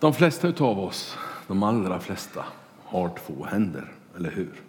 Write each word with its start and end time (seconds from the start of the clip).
De 0.00 0.12
flesta 0.12 0.64
av 0.64 0.78
oss, 0.78 1.18
de 1.48 1.62
allra 1.62 2.00
flesta, 2.00 2.44
har 2.84 3.08
två 3.08 3.44
händer, 3.44 3.92
eller 4.16 4.30
hur? 4.30 4.62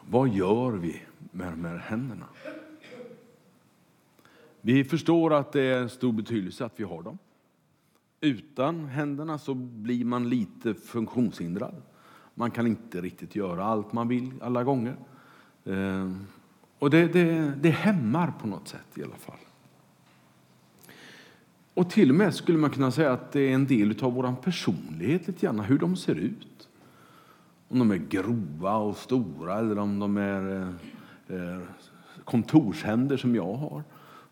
Vad 0.00 0.28
gör 0.28 0.70
vi 0.70 1.02
med 1.30 1.52
de 1.52 1.64
här 1.64 1.76
händerna? 1.76 2.26
Vi 4.60 4.84
förstår 4.84 5.32
att 5.34 5.52
det 5.52 5.62
är 5.62 5.88
stor 5.88 6.12
betydelse 6.12 6.64
att 6.64 6.80
vi 6.80 6.84
har 6.84 7.02
dem. 7.02 7.18
Utan 8.20 8.84
händerna 8.84 9.38
så 9.38 9.54
blir 9.54 10.04
man 10.04 10.28
lite 10.28 10.74
funktionshindrad. 10.74 11.82
Man 12.34 12.50
kan 12.50 12.66
inte 12.66 13.00
riktigt 13.00 13.36
göra 13.36 13.64
allt 13.64 13.92
man 13.92 14.08
vill 14.08 14.32
alla 14.42 14.64
gånger. 14.64 14.96
Ehm, 15.64 16.26
och 16.78 16.90
det, 16.90 17.06
det, 17.06 17.52
det 17.60 17.70
hämmar 17.70 18.32
på 18.40 18.46
något 18.46 18.68
sätt 18.68 18.98
i 18.98 19.02
alla 19.02 19.16
fall. 19.16 19.38
Och 21.74 21.90
till 21.90 22.10
och 22.10 22.14
med 22.14 22.34
skulle 22.34 22.58
man 22.58 22.70
kunna 22.70 22.90
säga 22.90 23.12
att 23.12 23.32
det 23.32 23.40
är 23.40 23.54
en 23.54 23.66
del 23.66 24.04
av 24.04 24.14
vår 24.14 24.34
personlighet, 24.42 25.26
lite 25.26 25.46
grann, 25.46 25.60
hur 25.60 25.78
de 25.78 25.96
ser 25.96 26.14
ut. 26.14 26.68
Om 27.68 27.78
de 27.78 27.90
är 27.90 27.96
grova 27.96 28.76
och 28.76 28.96
stora 28.96 29.58
eller 29.58 29.78
om 29.78 29.98
de 29.98 30.16
är 30.16 30.72
eh, 31.28 31.36
eh, 31.36 31.60
kontorshänder 32.24 33.16
som 33.16 33.34
jag 33.34 33.54
har. 33.54 33.82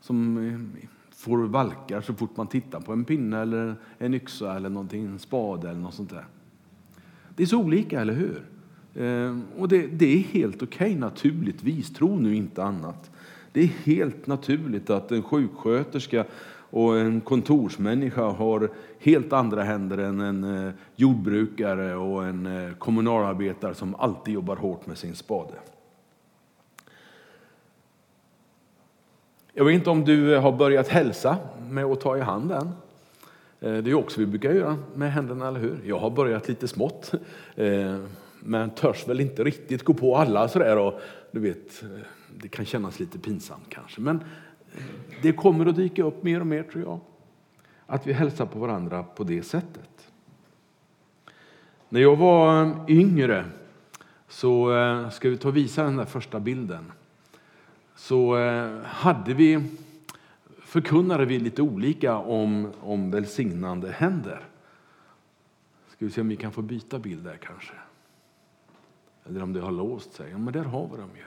Som 0.00 0.48
eh, 0.48 0.82
får 1.16 1.38
valkar 1.38 2.00
så 2.00 2.14
fort 2.14 2.36
man 2.36 2.46
tittar 2.46 2.80
på 2.80 2.92
en 2.92 3.04
pinne 3.04 3.38
eller 3.38 3.74
en 3.98 4.14
yxa 4.14 4.56
eller 4.56 4.68
någonting, 4.68 5.06
en 5.06 5.18
spade 5.18 5.70
eller 5.70 5.80
något 5.80 5.94
sånt 5.94 6.10
där. 6.10 6.24
Det 7.36 7.42
är 7.42 7.46
så 7.46 7.58
olika, 7.58 8.00
eller 8.00 8.14
hur? 8.14 8.42
Och 9.56 9.68
det, 9.68 9.86
det, 9.86 10.14
är 10.14 10.18
helt 10.18 10.62
okej 10.62 10.86
okay, 10.86 10.96
naturligtvis, 10.96 11.92
tro 11.92 12.18
nu 12.18 12.34
inte 12.34 12.64
annat. 12.64 13.10
Det 13.52 13.60
är 13.60 13.66
helt 13.66 14.26
naturligt 14.26 14.90
att 14.90 15.12
en 15.12 15.22
sjuksköterska 15.22 16.24
och 16.70 16.98
en 16.98 17.20
kontorsmänniska 17.20 18.22
har 18.22 18.70
helt 18.98 19.32
andra 19.32 19.62
händer 19.62 19.98
än 19.98 20.20
en 20.20 20.66
eh, 20.66 20.72
jordbrukare 20.96 21.94
och 21.94 22.24
en 22.24 22.46
eh, 22.46 22.74
kommunalarbetare 22.74 23.74
som 23.74 23.94
alltid 23.94 24.34
jobbar 24.34 24.56
hårt 24.56 24.86
med 24.86 24.98
sin 24.98 25.14
spade. 25.14 25.54
Jag 29.52 29.64
vet 29.64 29.74
inte 29.74 29.90
om 29.90 30.04
du 30.04 30.34
eh, 30.34 30.42
har 30.42 30.52
börjat 30.52 30.88
hälsa 30.88 31.36
med 31.68 31.84
att 31.84 32.00
ta 32.00 32.16
i 32.16 32.20
handen. 32.20 32.72
än. 33.60 33.84
det 33.84 33.90
är 33.90 33.94
också 33.94 34.20
vi 34.20 34.26
brukar 34.26 34.52
göra 34.52 34.76
med 34.94 35.12
händerna, 35.12 35.48
eller 35.48 35.60
hur? 35.60 35.80
Jag 35.84 35.98
har 35.98 36.10
börjat 36.10 36.48
lite 36.48 36.68
smått, 36.68 37.12
men 38.40 38.70
törs 38.70 39.08
väl 39.08 39.20
inte 39.20 39.44
riktigt 39.44 39.82
gå 39.82 39.94
på 39.94 40.16
alla 40.16 40.48
sådär. 40.48 40.78
Och, 40.78 41.00
du 41.30 41.40
vet, 41.40 41.82
det 42.36 42.48
kan 42.48 42.64
kännas 42.64 43.00
lite 43.00 43.18
pinsamt 43.18 43.64
kanske, 43.68 44.00
men 44.00 44.24
det 45.22 45.32
kommer 45.32 45.66
att 45.66 45.76
dyka 45.76 46.02
upp 46.02 46.22
mer 46.22 46.40
och 46.40 46.46
mer 46.46 46.62
tror 46.62 46.84
jag. 46.84 47.00
Att 47.86 48.06
vi 48.06 48.12
hälsar 48.12 48.46
på 48.46 48.58
varandra 48.58 49.02
på 49.02 49.24
det 49.24 49.42
sättet. 49.42 50.12
När 51.88 52.00
jag 52.00 52.16
var 52.16 52.64
eh, 52.64 52.76
yngre 52.88 53.44
så 54.28 54.76
eh, 54.76 55.10
ska 55.10 55.30
vi 55.30 55.36
ta 55.36 55.48
och 55.48 55.56
visa 55.56 55.82
den 55.84 55.96
där 55.96 56.04
första 56.04 56.40
bilden. 56.40 56.92
Så 57.94 58.38
eh, 58.38 58.80
hade 58.84 59.34
vi 59.34 59.70
förkunnade 60.70 61.24
vi 61.24 61.38
lite 61.38 61.62
olika 61.62 62.16
om, 62.16 62.72
om 62.80 63.10
välsignande 63.10 63.92
händer. 63.92 64.48
Ska 65.88 66.04
vi 66.04 66.10
se 66.10 66.20
om 66.20 66.28
vi 66.28 66.36
kan 66.36 66.52
få 66.52 66.62
byta 66.62 66.98
bild 66.98 67.24
där 67.24 67.36
kanske. 67.36 67.72
Eller 69.26 69.42
om 69.42 69.52
det 69.52 69.60
har 69.60 69.72
låst 69.72 70.12
sig. 70.12 70.30
Ja, 70.30 70.38
men 70.38 70.52
där 70.52 70.64
har 70.64 70.88
vi 70.92 71.00
dem 71.00 71.10
ju. 71.16 71.22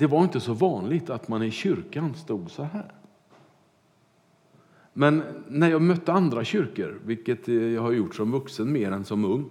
Det 0.00 0.06
var 0.06 0.22
inte 0.22 0.40
så 0.40 0.52
vanligt 0.52 1.10
att 1.10 1.28
man 1.28 1.42
i 1.42 1.50
kyrkan 1.50 2.14
stod 2.14 2.50
så 2.50 2.62
här. 2.62 2.92
Men 4.92 5.22
när 5.48 5.70
jag 5.70 5.82
mötte 5.82 6.12
andra 6.12 6.44
kyrkor, 6.44 7.00
vilket 7.04 7.48
eh, 7.48 7.54
jag 7.54 7.82
har 7.82 7.92
gjort 7.92 8.14
som 8.14 8.32
vuxen 8.32 8.72
mer 8.72 8.92
än 8.92 9.04
som 9.04 9.24
ung, 9.24 9.50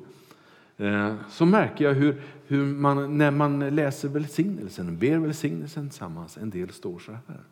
eh, 0.77 1.15
så 1.29 1.45
märker 1.45 1.85
jag 1.85 1.93
hur, 1.93 2.21
hur 2.47 2.65
man, 2.65 3.17
när 3.17 3.31
man 3.31 3.59
läser 3.59 4.09
välsignelsen, 4.09 4.97
ber 4.97 5.17
välsignelsen 5.17 5.89
tillsammans, 5.89 6.37
en 6.37 6.49
del 6.49 6.69
står 6.69 6.99
så 6.99 7.11
här. 7.11 7.43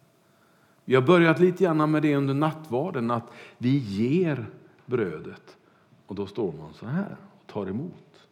Vi 0.86 0.96
har 0.96 1.02
börjat 1.02 1.40
lite 1.40 1.64
grann 1.64 1.92
med 1.92 2.02
det 2.02 2.16
under 2.16 2.34
nattvarden, 2.34 3.12
att 3.12 3.32
vi 3.58 3.78
ger 3.78 4.46
brödet. 4.86 5.58
Och 6.06 6.16
då 6.16 6.26
står 6.26 6.54
man 6.54 6.74
så 6.74 6.86
här 6.86 7.18
och 7.40 7.48
tar 7.48 7.68
emot. 7.68 8.28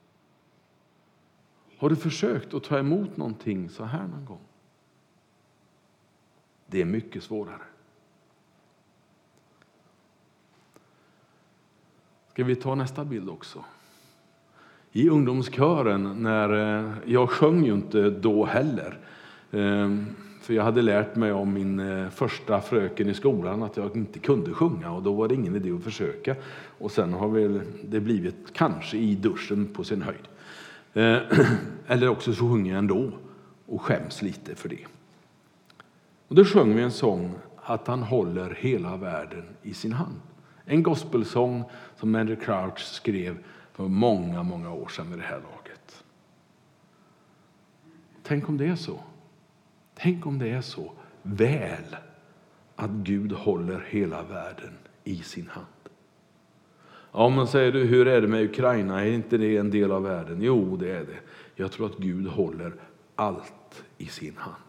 Har 1.78 1.90
du 1.90 1.96
försökt 1.96 2.54
att 2.54 2.64
ta 2.64 2.80
emot 2.80 3.18
någonting 3.18 3.70
så 3.70 3.84
här 3.84 4.08
någon 4.08 4.26
gång? 4.26 4.45
Det 6.76 6.82
är 6.82 6.86
mycket 6.86 7.24
svårare. 7.24 7.62
Ska 12.32 12.44
vi 12.44 12.56
ta 12.56 12.76
nästa 12.76 13.06
bild 13.06 13.30
också? 13.30 13.64
I 14.92 15.10
ungdomskören, 15.10 16.24
när 16.24 16.80
eh, 16.80 16.94
jag 17.06 17.30
sjöng 17.30 17.66
ju 17.66 17.74
inte 17.74 18.10
då 18.10 18.46
heller. 18.46 18.98
Ehm, 19.52 20.06
för 20.42 20.54
jag 20.54 20.64
hade 20.64 20.82
lärt 20.82 21.16
mig 21.16 21.32
om 21.32 21.54
min 21.54 21.80
eh, 21.80 22.10
första 22.10 22.62
fröken 22.62 23.10
i 23.10 23.14
skolan 23.14 23.64
att 23.64 23.78
jag 23.78 23.96
inte 23.96 24.20
kunde 24.20 24.54
sjunga 24.54 24.92
och 24.92 25.04
då 25.04 25.14
var 25.14 25.28
det 25.28 25.36
ingen 25.36 25.56
idé 25.56 25.72
att 25.72 25.84
försöka. 25.84 26.36
Och 26.78 26.92
sen 26.92 27.14
har 27.14 27.28
väl 27.28 27.62
det 27.84 28.00
blivit 28.00 28.54
kanske 28.54 28.98
i 28.98 29.16
duschen 29.16 29.68
på 29.74 29.84
sin 29.84 30.02
höjd. 30.02 30.28
Eh, 30.94 31.38
eller 31.88 32.10
också 32.10 32.34
så 32.34 32.50
sjunger 32.50 32.72
jag 32.72 32.80
ändå 32.80 33.12
och 33.66 33.82
skäms 33.82 34.22
lite 34.22 34.56
för 34.56 34.70
det. 34.70 34.86
Och 36.28 36.36
då 36.36 36.46
sjöng 36.46 36.76
vi 36.76 36.82
en 36.82 36.92
sång 36.92 37.36
att 37.56 37.88
han 37.88 38.04
håller 38.04 38.58
hela 38.60 38.98
världen 38.98 39.46
i 39.62 39.74
sin 39.74 39.94
hand. 39.94 40.22
En 40.66 40.84
gospelsång 40.84 41.64
som 41.96 42.16
Andrew 42.16 42.46
Crouch 42.46 42.80
skrev 42.80 43.38
för 43.74 43.84
många, 43.84 44.44
många 44.44 44.74
år 44.74 44.88
sedan 44.88 45.10
vid 45.10 45.20
det 45.20 45.26
här 45.26 45.40
laget. 45.40 46.04
Tänk 48.24 48.50
om 48.50 48.58
det 48.58 48.68
är 48.68 48.76
så. 48.76 49.00
Tänk 49.96 50.26
om 50.26 50.40
det 50.40 50.50
är 50.50 50.62
så 50.62 50.92
väl 51.22 51.96
att 52.76 52.90
Gud 52.92 53.32
håller 53.32 53.86
hela 53.90 54.24
världen 54.24 54.78
i 55.04 55.18
sin 55.18 55.48
hand. 55.48 55.66
Ja, 57.12 57.30
men 57.30 57.48
säger 57.48 57.72
du, 57.72 57.84
hur 57.84 58.08
är 58.08 58.22
det 58.22 58.28
med 58.28 58.44
Ukraina? 58.44 59.06
Är 59.06 59.12
inte 59.12 59.38
det 59.38 59.58
en 59.58 59.72
del 59.72 59.92
av 59.92 60.04
världen? 60.04 60.42
Jo, 60.42 60.78
det 60.78 60.92
är 60.92 61.06
det. 61.06 61.20
Jag 61.56 61.72
tror 61.72 61.86
att 61.86 61.98
Gud 61.98 62.28
håller 62.28 62.74
allt 63.16 63.84
i 63.98 64.06
sin 64.06 64.38
hand. 64.38 64.65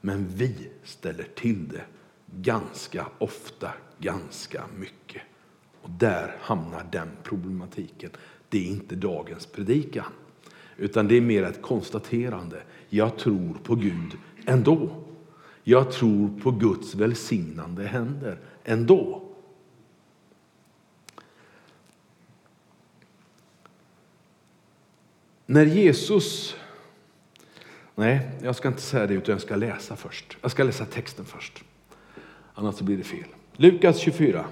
Men 0.00 0.28
vi 0.28 0.68
ställer 0.84 1.26
till 1.34 1.68
det 1.68 1.84
ganska 2.36 3.06
ofta, 3.18 3.72
ganska 3.98 4.64
mycket. 4.78 5.22
Och 5.82 5.90
där 5.90 6.36
hamnar 6.40 6.86
den 6.92 7.08
problematiken. 7.22 8.10
Det 8.48 8.58
är 8.58 8.70
inte 8.70 8.94
dagens 8.94 9.46
predikan, 9.46 10.12
utan 10.76 11.08
det 11.08 11.16
är 11.16 11.20
mer 11.20 11.42
ett 11.42 11.62
konstaterande. 11.62 12.62
Jag 12.88 13.18
tror 13.18 13.54
på 13.62 13.74
Gud 13.74 14.16
ändå. 14.46 15.04
Jag 15.64 15.92
tror 15.92 16.40
på 16.40 16.50
Guds 16.50 16.94
välsignande 16.94 17.86
händer 17.86 18.38
ändå. 18.64 19.22
När 25.46 25.64
Jesus 25.64 26.56
Nej, 27.98 28.20
jag 28.42 28.56
ska 28.56 28.68
inte 28.68 28.80
säga 28.80 29.06
det 29.06 29.14
utan 29.14 29.32
jag 29.32 29.42
ska 29.42 29.56
läsa 29.56 29.96
först. 29.96 30.36
Jag 30.40 30.50
ska 30.50 30.64
läsa 30.64 30.84
texten 30.84 31.24
först. 31.24 31.64
Annars 32.54 32.74
så 32.74 32.84
blir 32.84 32.96
det 32.96 33.04
fel. 33.04 33.24
Lukas 33.56 33.98
24. 33.98 34.44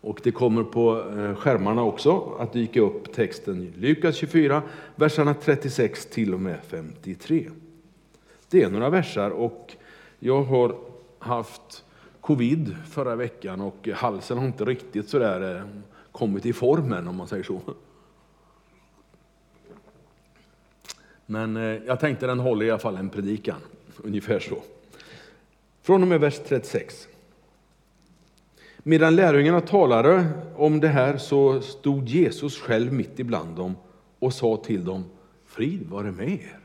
Och 0.00 0.20
det 0.22 0.30
kommer 0.30 0.64
på 0.64 1.10
eh, 1.10 1.34
skärmarna 1.34 1.82
också 1.82 2.36
att 2.38 2.52
dyka 2.52 2.80
upp 2.80 3.12
texten 3.12 3.72
Lukas 3.76 4.16
24, 4.16 4.62
verserna 4.96 5.34
36 5.34 6.06
till 6.06 6.34
och 6.34 6.40
med 6.40 6.58
53. 6.68 7.50
Det 8.50 8.62
är 8.62 8.70
några 8.70 8.90
versar 8.90 9.30
och 9.30 9.76
jag 10.18 10.42
har 10.42 10.76
haft 11.18 11.84
covid 12.20 12.76
förra 12.90 13.16
veckan 13.16 13.60
och 13.60 13.88
halsen 13.94 14.38
har 14.38 14.46
inte 14.46 14.64
riktigt 14.64 15.08
sådär 15.08 15.56
eh, 15.56 15.62
kommit 16.12 16.46
i 16.46 16.52
formen 16.52 17.08
om 17.08 17.16
man 17.16 17.28
säger 17.28 17.44
så. 17.44 17.60
Men 21.30 21.56
eh, 21.56 21.62
jag 21.62 22.00
tänkte 22.00 22.26
den 22.26 22.38
håller 22.38 22.66
i 22.66 22.70
alla 22.70 22.78
fall 22.78 22.96
en 22.96 23.10
predikan, 23.10 23.60
ungefär 23.96 24.40
så. 24.40 24.62
Från 25.82 26.02
och 26.02 26.08
med 26.08 26.20
vers 26.20 26.40
36. 26.48 27.08
Medan 28.78 29.16
lärjungarna 29.16 29.60
talade 29.60 30.28
om 30.56 30.80
det 30.80 30.88
här 30.88 31.16
så 31.16 31.60
stod 31.60 32.08
Jesus 32.08 32.58
själv 32.58 32.92
mitt 32.92 33.18
ibland 33.18 33.56
dem 33.56 33.76
och 34.18 34.34
sa 34.34 34.56
till 34.56 34.84
dem, 34.84 35.04
frid 35.46 35.86
vare 35.88 36.12
med 36.12 36.28
er. 36.28 36.58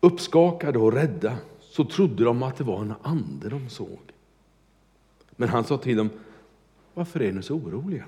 Uppskakade 0.00 0.78
och 0.78 0.92
rädda 0.92 1.36
så 1.60 1.84
trodde 1.84 2.24
de 2.24 2.42
att 2.42 2.56
det 2.56 2.64
var 2.64 2.80
en 2.80 2.94
ande 3.02 3.48
de 3.48 3.68
såg. 3.68 4.00
Men 5.30 5.48
han 5.48 5.64
sa 5.64 5.78
till 5.78 5.96
dem, 5.96 6.10
varför 6.94 7.22
är 7.22 7.32
ni 7.32 7.42
så 7.42 7.54
oroliga? 7.54 8.04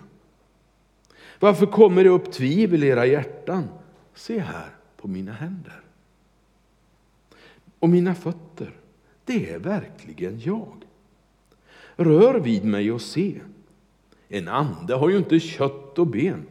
Varför 1.42 1.66
kommer 1.66 2.04
det 2.04 2.10
upp 2.10 2.32
tvivel 2.32 2.84
i 2.84 2.86
era 2.86 3.06
hjärtan? 3.06 3.68
Se 4.14 4.38
här 4.38 4.70
på 4.96 5.08
mina 5.08 5.32
händer 5.32 5.80
och 7.78 7.88
mina 7.88 8.14
fötter 8.14 8.76
det 9.24 9.50
är 9.50 9.58
verkligen 9.58 10.40
jag. 10.40 10.84
Rör 11.96 12.40
vid 12.40 12.64
mig 12.64 12.92
och 12.92 13.00
se. 13.00 13.40
En 14.28 14.48
ande 14.48 14.94
har 14.94 15.08
ju 15.08 15.16
inte 15.16 15.40
kött 15.40 15.98
och 15.98 16.06
ben, 16.06 16.46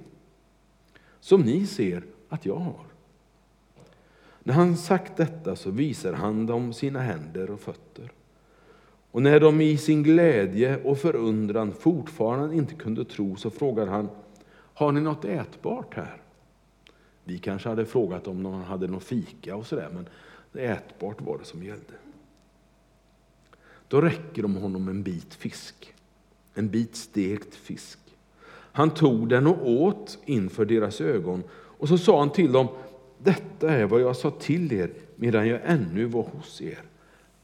som 1.20 1.42
ni 1.42 1.66
ser 1.66 2.04
att 2.30 2.46
jag 2.46 2.56
har. 2.56 2.86
När 4.44 4.54
han 4.54 4.78
sagt 4.78 5.18
detta 5.18 5.56
så 5.56 5.72
visar 5.72 6.14
han 6.14 6.46
dem 6.46 6.74
sina 6.74 7.00
händer 7.00 7.52
och 7.52 7.60
fötter. 7.60 8.12
Och 9.12 9.22
när 9.22 9.40
de 9.40 9.62
i 9.62 9.78
sin 9.78 10.04
glädje 10.04 10.84
och 10.84 10.98
förundran 10.98 11.74
fortfarande 11.74 12.56
inte 12.56 12.76
kunde 12.76 13.06
tro 13.06 13.36
så 13.36 13.50
frågar 13.50 13.88
han, 13.88 14.10
har 14.82 14.92
ni 14.92 15.02
något 15.02 15.26
ätbart 15.26 15.94
här? 15.94 16.22
Vi 17.24 17.38
kanske 17.38 17.70
hade 17.70 17.86
frågat 17.86 18.28
om 18.28 18.44
någon 18.44 18.62
hade 18.62 18.88
någon 18.88 19.02
fika 19.02 19.56
och 19.56 19.68
sådär, 19.68 19.90
men 19.94 20.08
ätbart 20.64 21.22
var 21.22 21.38
det 21.38 21.46
som 21.46 21.64
gällde. 21.64 21.94
Då 23.88 24.02
räcker 24.02 24.42
de 24.42 24.56
honom 24.56 24.88
en 24.88 25.04
bit 25.04 25.34
fisk, 25.34 25.94
en 26.54 26.70
bit 26.70 26.96
stekt 26.96 27.56
fisk. 27.56 28.00
Han 28.50 28.90
tog 28.90 29.30
den 29.30 29.48
och 29.48 29.70
åt 29.70 30.20
inför 30.26 30.66
deras 30.66 31.02
ögon 31.02 31.44
och 31.52 31.88
så 31.88 31.98
sa 31.98 32.20
han 32.20 32.32
till 32.32 32.52
dem, 32.52 32.68
detta 33.18 33.70
är 33.70 33.86
vad 33.86 34.02
jag 34.02 34.16
sa 34.16 34.32
till 34.32 34.74
er 34.74 34.94
medan 35.16 35.48
jag 35.48 35.60
ännu 35.64 36.06
var 36.06 36.24
hos 36.24 36.62
er. 36.62 36.84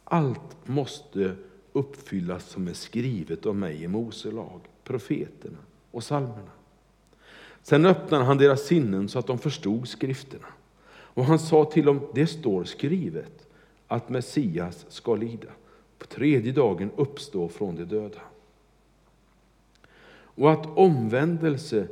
Allt 0.03 0.67
måste 0.67 1.35
uppfyllas 1.73 2.49
som 2.49 2.67
är 2.67 2.73
skrivet 2.73 3.45
om 3.45 3.59
mig 3.59 3.83
i 3.83 3.87
Mose 3.87 4.31
lag, 4.31 4.61
profeterna 4.83 5.57
och 5.91 6.03
salmerna. 6.03 6.56
Sen 7.69 7.85
öppnade 7.85 8.23
han 8.23 8.37
deras 8.37 8.61
sinnen 8.65 9.09
så 9.09 9.19
att 9.19 9.27
de 9.27 9.37
förstod 9.39 9.87
skrifterna. 9.87 10.47
Och 10.89 11.25
han 11.25 11.39
sa 11.39 11.65
till 11.65 11.85
dem, 11.85 12.01
det 12.13 12.27
står 12.27 12.63
skrivet 12.63 13.47
att 13.87 14.09
Messias 14.09 14.85
ska 14.89 15.15
lida, 15.15 15.47
på 15.97 16.07
tredje 16.07 16.51
dagen 16.51 16.91
uppstå 16.95 17.49
från 17.49 17.75
de 17.75 17.83
döda. 17.85 18.19
Och 20.09 20.51
att 20.51 20.77
omvändelse 20.77 21.87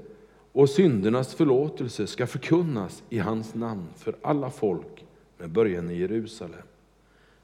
och 0.51 0.69
syndernas 0.69 1.35
förlåtelse 1.35 2.07
ska 2.07 2.27
förkunnas 2.27 3.03
i 3.09 3.19
hans 3.19 3.55
namn 3.55 3.87
för 3.95 4.15
alla 4.21 4.49
folk 4.49 5.05
med 5.37 5.49
början 5.49 5.89
i 5.89 5.97
Jerusalem. 5.97 6.67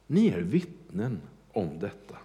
Ni 0.08 0.28
är 0.28 0.42
vittnen 0.42 1.20
om 1.52 1.80
detta. 1.80 2.18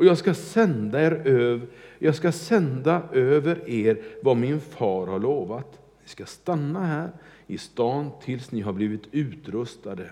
Och 0.00 0.06
jag 0.06 0.18
ska 0.18 0.34
sända 0.34 1.02
er 1.02 1.12
över, 1.24 1.66
jag 1.98 2.14
ska 2.14 2.32
sända 2.32 3.02
över 3.12 3.68
er 3.68 4.02
vad 4.22 4.36
min 4.36 4.60
far 4.60 5.06
har 5.06 5.18
lovat. 5.18 5.78
Ni 6.02 6.08
ska 6.08 6.26
stanna 6.26 6.86
här 6.86 7.10
i 7.46 7.58
stan 7.58 8.10
tills 8.22 8.52
ni 8.52 8.60
har 8.60 8.72
blivit 8.72 9.02
utrustade 9.12 10.10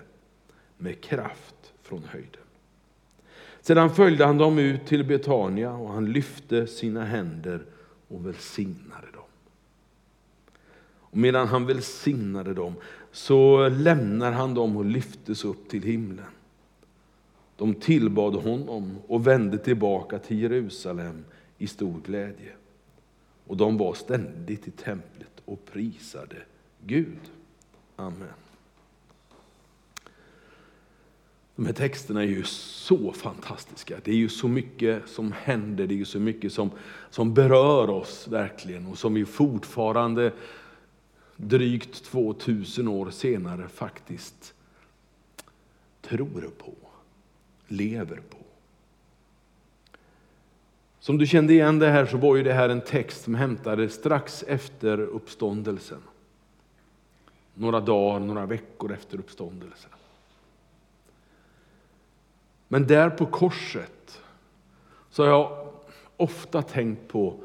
med 0.77 1.01
kraft 1.01 1.73
från 1.81 2.03
höjden. 2.03 2.41
Sedan 3.61 3.95
följde 3.95 4.25
han 4.25 4.37
dem 4.37 4.59
ut 4.59 4.85
till 4.85 5.03
Betania 5.03 5.71
och 5.71 5.89
han 5.89 6.11
lyfte 6.11 6.67
sina 6.67 7.05
händer 7.05 7.65
och 8.07 8.25
välsignade 8.25 9.07
dem. 9.13 9.29
Och 10.99 11.17
medan 11.17 11.47
han 11.47 11.65
välsignade 11.65 12.53
dem 12.53 12.73
så 13.11 13.69
lämnar 13.69 14.31
han 14.31 14.53
dem 14.53 14.77
och 14.77 14.85
lyftes 14.85 15.45
upp 15.45 15.69
till 15.69 15.83
himlen. 15.83 16.25
De 17.59 17.73
tillbad 17.75 18.35
honom 18.35 18.97
och 19.07 19.27
vände 19.27 19.57
tillbaka 19.57 20.19
till 20.19 20.39
Jerusalem 20.39 21.25
i 21.57 21.67
stor 21.67 22.01
glädje. 22.05 22.51
Och 23.47 23.57
de 23.57 23.77
var 23.77 23.93
ständigt 23.93 24.67
i 24.67 24.71
templet 24.71 25.41
och 25.45 25.65
prisade 25.65 26.35
Gud. 26.85 27.19
Amen. 27.95 28.33
De 31.55 31.65
här 31.65 31.73
texterna 31.73 32.23
är 32.23 32.27
ju 32.27 32.43
så 32.43 33.11
fantastiska. 33.11 33.99
Det 34.03 34.11
är 34.11 34.15
ju 34.15 34.29
så 34.29 34.47
mycket 34.47 35.09
som 35.09 35.31
händer, 35.31 35.87
det 35.87 35.93
är 35.93 35.97
ju 35.97 36.05
så 36.05 36.19
mycket 36.19 36.53
som, 36.53 36.71
som 37.09 37.33
berör 37.33 37.89
oss 37.89 38.27
verkligen 38.27 38.85
och 38.85 38.97
som 38.97 39.13
vi 39.13 39.25
fortfarande 39.25 40.31
drygt 41.35 42.03
2000 42.03 42.87
år 42.87 43.09
senare 43.09 43.67
faktiskt 43.67 44.53
tror 46.01 46.51
på, 46.57 46.73
lever 47.71 48.21
på. 48.29 48.37
Som 50.99 51.17
du 51.17 51.27
kände 51.27 51.53
igen 51.53 51.79
det 51.79 51.89
här 51.89 52.05
så 52.05 52.17
var 52.17 52.35
ju 52.35 52.43
det 52.43 52.53
här 52.53 52.69
en 52.69 52.81
text 52.81 53.23
som 53.23 53.35
hämtades 53.35 53.93
strax 53.93 54.43
efter 54.47 54.99
uppståndelsen. 54.99 56.01
Några 57.53 57.79
dagar, 57.79 58.19
några 58.19 58.45
veckor 58.45 58.93
efter 58.93 59.17
uppståndelsen. 59.17 59.91
Men 62.67 62.87
där 62.87 63.09
på 63.09 63.25
korset 63.25 64.21
så 65.09 65.23
har 65.23 65.29
jag 65.29 65.73
ofta 66.17 66.61
tänkt 66.61 67.07
på 67.07 67.43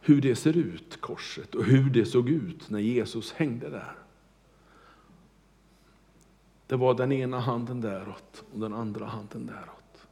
hur 0.00 0.20
det 0.20 0.36
ser 0.36 0.56
ut, 0.56 1.00
korset, 1.00 1.54
och 1.54 1.64
hur 1.64 1.90
det 1.90 2.06
såg 2.06 2.28
ut 2.28 2.70
när 2.70 2.78
Jesus 2.78 3.32
hängde 3.32 3.70
där. 3.70 3.94
Det 6.66 6.76
var 6.76 6.94
den 6.94 7.12
ena 7.12 7.40
handen 7.40 7.80
däråt 7.80 8.44
och 8.52 8.60
den 8.60 8.74
andra 8.74 9.06
handen 9.06 9.46
däråt. 9.46 10.06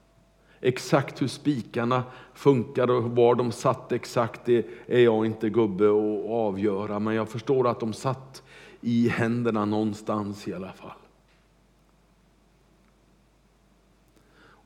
Exakt 0.60 1.22
hur 1.22 1.28
spikarna 1.28 2.04
funkade 2.34 2.92
och 2.92 3.02
var 3.02 3.34
de 3.34 3.52
satt 3.52 3.92
exakt, 3.92 4.44
det 4.44 4.66
är 4.86 5.00
jag 5.00 5.26
inte 5.26 5.50
gubbe 5.50 5.84
att 5.84 6.30
avgöra, 6.30 6.98
men 6.98 7.14
jag 7.14 7.28
förstår 7.28 7.68
att 7.68 7.80
de 7.80 7.92
satt 7.92 8.42
i 8.80 9.08
händerna 9.08 9.64
någonstans 9.64 10.48
i 10.48 10.54
alla 10.54 10.72
fall. 10.72 10.96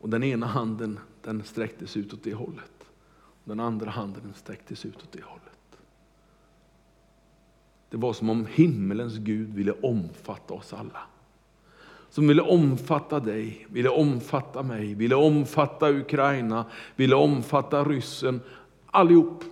Och 0.00 0.08
den 0.08 0.22
ena 0.22 0.46
handen 0.46 0.98
den 1.22 1.42
sträcktes 1.42 1.96
ut 1.96 2.14
åt 2.14 2.22
det 2.22 2.34
hållet. 2.34 2.90
Den 3.44 3.60
andra 3.60 3.90
handen 3.90 4.32
sträcktes 4.36 4.84
ut 4.84 4.96
åt 4.96 5.12
det 5.12 5.22
hållet. 5.22 5.78
Det 7.90 7.96
var 7.96 8.12
som 8.12 8.30
om 8.30 8.46
himmelens 8.46 9.16
Gud 9.16 9.54
ville 9.54 9.72
omfatta 9.72 10.54
oss 10.54 10.72
alla. 10.72 11.00
Som 12.10 12.28
ville 12.28 12.42
omfatta 12.42 13.20
dig, 13.20 13.66
ville 13.70 13.88
omfatta 13.88 14.62
mig, 14.62 14.94
ville 14.94 15.14
omfatta 15.14 15.90
Ukraina, 15.90 16.64
ville 16.96 17.14
omfatta 17.14 17.84
ryssen. 17.84 18.40
Allihop. 18.86 19.44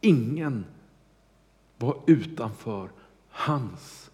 Ingen 0.00 0.64
var 1.78 1.96
utanför 2.06 2.90
hans 3.30 4.10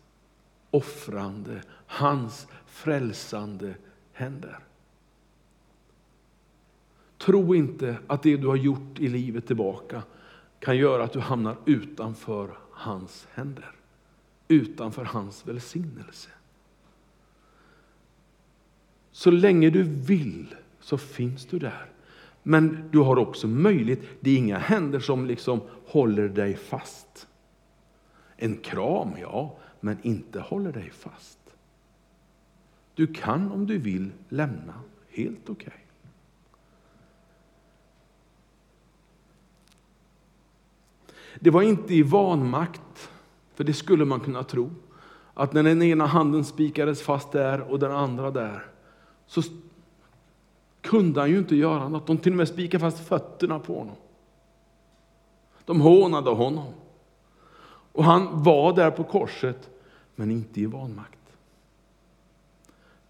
offrande, 0.71 1.63
hans 1.87 2.47
frälsande 2.67 3.75
händer. 4.13 4.59
Tro 7.19 7.55
inte 7.55 7.97
att 8.07 8.23
det 8.23 8.37
du 8.37 8.47
har 8.47 8.57
gjort 8.57 8.99
i 8.99 9.09
livet 9.09 9.47
tillbaka 9.47 10.03
kan 10.59 10.77
göra 10.77 11.05
att 11.05 11.13
du 11.13 11.21
hamnar 11.21 11.57
utanför 11.67 12.59
hans 12.71 13.29
händer, 13.33 13.73
utanför 14.49 15.05
hans 15.05 15.47
välsignelse. 15.47 16.31
Så 19.19 19.31
länge 19.31 19.71
du 19.71 19.83
vill 19.83 20.55
så 20.81 20.99
finns 20.99 21.47
du 21.47 21.59
där. 21.59 21.91
Men 22.43 22.89
du 22.91 22.99
har 22.99 23.19
också 23.19 23.49
möjlighet, 23.49 24.01
det 24.21 24.31
är 24.31 24.37
inga 24.37 24.59
händer 24.59 25.01
som 25.01 25.27
liksom 25.27 25.61
håller 25.87 26.29
dig 26.29 26.57
fast. 26.57 27.29
En 28.37 28.57
kram, 28.57 29.11
ja, 29.21 29.57
men 29.81 29.99
inte 30.03 30.41
håller 30.41 30.73
dig 30.73 30.91
fast. 30.91 31.39
Du 32.95 33.07
kan 33.07 33.53
om 33.53 33.67
du 33.67 33.79
vill 33.79 34.13
lämna, 34.29 34.75
helt 35.09 35.51
okej. 35.51 35.67
Okay. 35.67 35.81
Det 41.41 41.51
var 41.51 41.63
inte 41.63 41.95
i 41.95 42.03
vanmakt, 42.03 43.11
för 43.55 43.65
det 43.65 43.75
skulle 43.75 44.05
man 44.05 44.21
kunna 44.21 44.43
tro, 44.43 44.71
att 45.35 45.53
när 45.53 45.63
den 45.63 45.83
ena 45.83 46.07
handen 46.07 46.45
spikades 46.45 47.03
fast 47.03 47.33
där 47.33 47.61
och 47.61 47.79
den 47.79 47.93
andra 47.93 48.31
där, 48.31 48.65
så 49.29 49.43
kunde 50.81 51.21
han 51.21 51.31
ju 51.31 51.39
inte 51.39 51.57
göra 51.57 51.89
något. 51.89 52.07
De 52.07 52.19
till 52.19 52.33
och 52.33 52.37
med 52.37 52.49
spikade 52.49 52.81
fast 52.81 53.09
fötterna 53.09 53.59
på 53.59 53.79
honom. 53.79 53.97
De 55.65 55.81
hånade 55.81 56.31
honom. 56.31 56.73
Och 57.93 58.05
han 58.05 58.43
var 58.43 58.77
där 58.77 58.91
på 58.91 59.05
korset, 59.05 59.71
men 60.15 60.31
inte 60.31 60.61
i 60.61 60.67
vanmakt. 60.67 61.19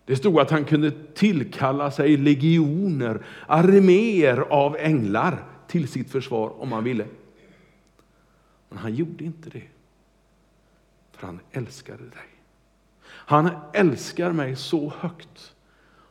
Det 0.05 0.17
stod 0.17 0.41
att 0.41 0.51
han 0.51 0.65
kunde 0.65 0.91
tillkalla 1.15 1.91
sig 1.91 2.17
legioner, 2.17 3.27
arméer 3.47 4.39
av 4.39 4.77
änglar 4.77 5.45
till 5.67 5.89
sitt 5.89 6.11
försvar 6.11 6.63
om 6.63 6.73
han 6.73 6.85
ville. 6.85 7.07
Men 8.69 8.79
han 8.79 8.95
gjorde 8.95 9.25
inte 9.25 9.51
det. 9.51 9.69
För 11.13 11.27
han 11.27 11.41
älskade 11.53 12.03
dig. 12.03 12.29
Han 13.05 13.51
älskar 13.73 14.33
mig 14.33 14.57
så 14.57 14.93
högt 14.99 15.55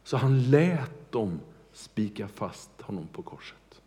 så 0.08 0.18
han 0.18 0.44
lät 0.44 1.12
dem 1.12 1.40
spika 1.74 2.28
fast 2.28 2.82
honom 2.82 3.08
på 3.08 3.22
korset. 3.22 3.82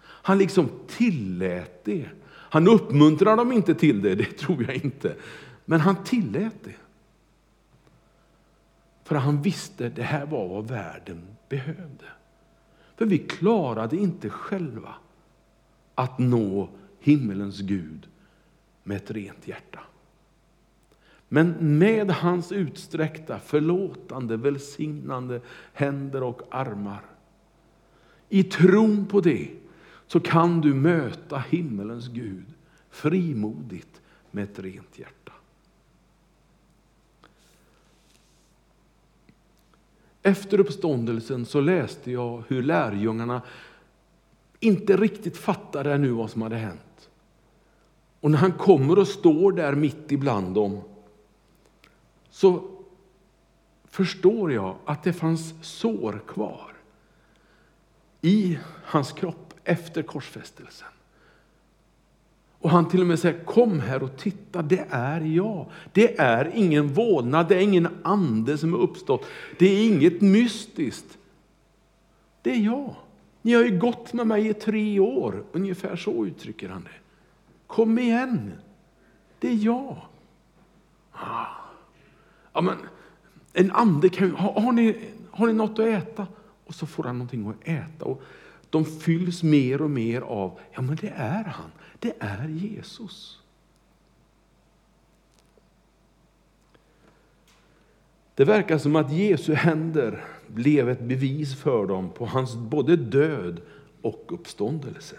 Han 0.00 0.38
liksom 0.38 0.68
tillät 0.86 1.84
det. 1.84 2.08
Han 2.28 2.68
uppmuntrar 2.68 3.36
dem 3.36 3.52
inte 3.52 3.74
till 3.74 4.02
det, 4.02 4.14
det 4.14 4.38
tror 4.38 4.64
jag 4.64 4.84
inte. 4.84 5.16
Men 5.64 5.80
han 5.80 6.04
tillät 6.04 6.54
det. 6.64 6.74
För 9.04 9.14
han 9.14 9.42
visste 9.42 9.86
att 9.86 9.96
det 9.96 10.02
här 10.02 10.26
var 10.26 10.48
vad 10.48 10.68
världen 10.68 11.26
behövde. 11.48 12.06
För 12.96 13.06
vi 13.06 13.18
klarade 13.18 13.96
inte 13.96 14.30
själva 14.30 14.94
att 15.94 16.18
nå 16.18 16.68
himmelens 17.00 17.60
Gud 17.60 18.08
med 18.82 18.96
ett 18.96 19.10
rent 19.10 19.48
hjärta. 19.48 19.80
Men 21.36 21.78
med 21.78 22.10
hans 22.10 22.52
utsträckta, 22.52 23.38
förlåtande, 23.38 24.36
välsignande 24.36 25.40
händer 25.72 26.22
och 26.22 26.42
armar. 26.50 27.00
I 28.28 28.42
tron 28.42 29.06
på 29.06 29.20
det 29.20 29.48
så 30.06 30.20
kan 30.20 30.60
du 30.60 30.74
möta 30.74 31.38
himmelens 31.38 32.08
Gud 32.08 32.44
frimodigt 32.90 34.00
med 34.30 34.44
ett 34.44 34.58
rent 34.58 34.98
hjärta. 34.98 35.32
Efter 40.22 40.60
uppståndelsen 40.60 41.46
så 41.46 41.60
läste 41.60 42.12
jag 42.12 42.42
hur 42.48 42.62
lärjungarna 42.62 43.42
inte 44.60 44.96
riktigt 44.96 45.36
fattade 45.36 45.98
nu 45.98 46.10
vad 46.10 46.30
som 46.30 46.42
hade 46.42 46.56
hänt. 46.56 47.10
Och 48.20 48.30
när 48.30 48.38
han 48.38 48.52
kommer 48.52 48.98
och 48.98 49.08
står 49.08 49.52
där 49.52 49.74
mitt 49.74 50.12
ibland 50.12 50.54
dem 50.54 50.82
så 52.36 52.62
förstår 53.84 54.52
jag 54.52 54.76
att 54.84 55.02
det 55.02 55.12
fanns 55.12 55.54
sår 55.62 56.22
kvar 56.26 56.72
i 58.20 58.58
hans 58.84 59.12
kropp 59.12 59.54
efter 59.64 60.02
korsfästelsen. 60.02 60.88
Och 62.58 62.70
han 62.70 62.88
till 62.88 63.00
och 63.00 63.06
med 63.06 63.18
säger, 63.18 63.44
kom 63.44 63.80
här 63.80 64.02
och 64.02 64.16
titta, 64.16 64.62
det 64.62 64.86
är 64.90 65.20
jag. 65.20 65.66
Det 65.92 66.18
är 66.18 66.50
ingen 66.54 66.88
vålnad, 66.88 67.48
det 67.48 67.56
är 67.56 67.60
ingen 67.60 67.88
ande 68.02 68.58
som 68.58 68.74
är 68.74 68.78
uppstått. 68.78 69.26
Det 69.58 69.66
är 69.66 69.86
inget 69.86 70.20
mystiskt. 70.20 71.18
Det 72.42 72.50
är 72.50 72.60
jag. 72.60 72.94
Ni 73.42 73.54
har 73.54 73.64
ju 73.64 73.78
gått 73.78 74.12
med 74.12 74.26
mig 74.26 74.48
i 74.48 74.54
tre 74.54 75.00
år, 75.00 75.44
ungefär 75.52 75.96
så 75.96 76.26
uttrycker 76.26 76.68
han 76.68 76.82
det. 76.82 76.98
Kom 77.66 77.98
igen, 77.98 78.52
det 79.38 79.48
är 79.48 79.64
jag. 79.64 79.96
Ah. 81.12 81.65
Ja, 82.56 82.62
men, 82.62 82.78
en 83.52 83.70
ande 83.70 84.08
kan 84.08 84.30
har, 84.30 84.60
har, 84.60 84.72
ni, 84.72 85.10
har 85.30 85.46
ni 85.46 85.52
något 85.52 85.78
att 85.78 85.86
äta? 85.86 86.26
Och 86.64 86.74
så 86.74 86.86
får 86.86 87.04
han 87.04 87.18
någonting 87.18 87.48
att 87.48 87.68
äta. 87.68 88.04
Och 88.04 88.22
de 88.70 88.84
fylls 88.84 89.42
mer 89.42 89.82
och 89.82 89.90
mer 89.90 90.20
av, 90.20 90.60
ja 90.72 90.82
men 90.82 90.96
det 90.96 91.12
är 91.16 91.44
han, 91.44 91.70
det 91.98 92.12
är 92.18 92.48
Jesus. 92.48 93.40
Det 98.34 98.44
verkar 98.44 98.78
som 98.78 98.96
att 98.96 99.12
Jesu 99.12 99.54
händer 99.54 100.24
blev 100.46 100.88
ett 100.88 101.00
bevis 101.00 101.54
för 101.54 101.86
dem 101.86 102.10
på 102.10 102.26
hans 102.26 102.54
både 102.54 102.96
död 102.96 103.60
och 104.02 104.24
uppståndelse. 104.28 105.16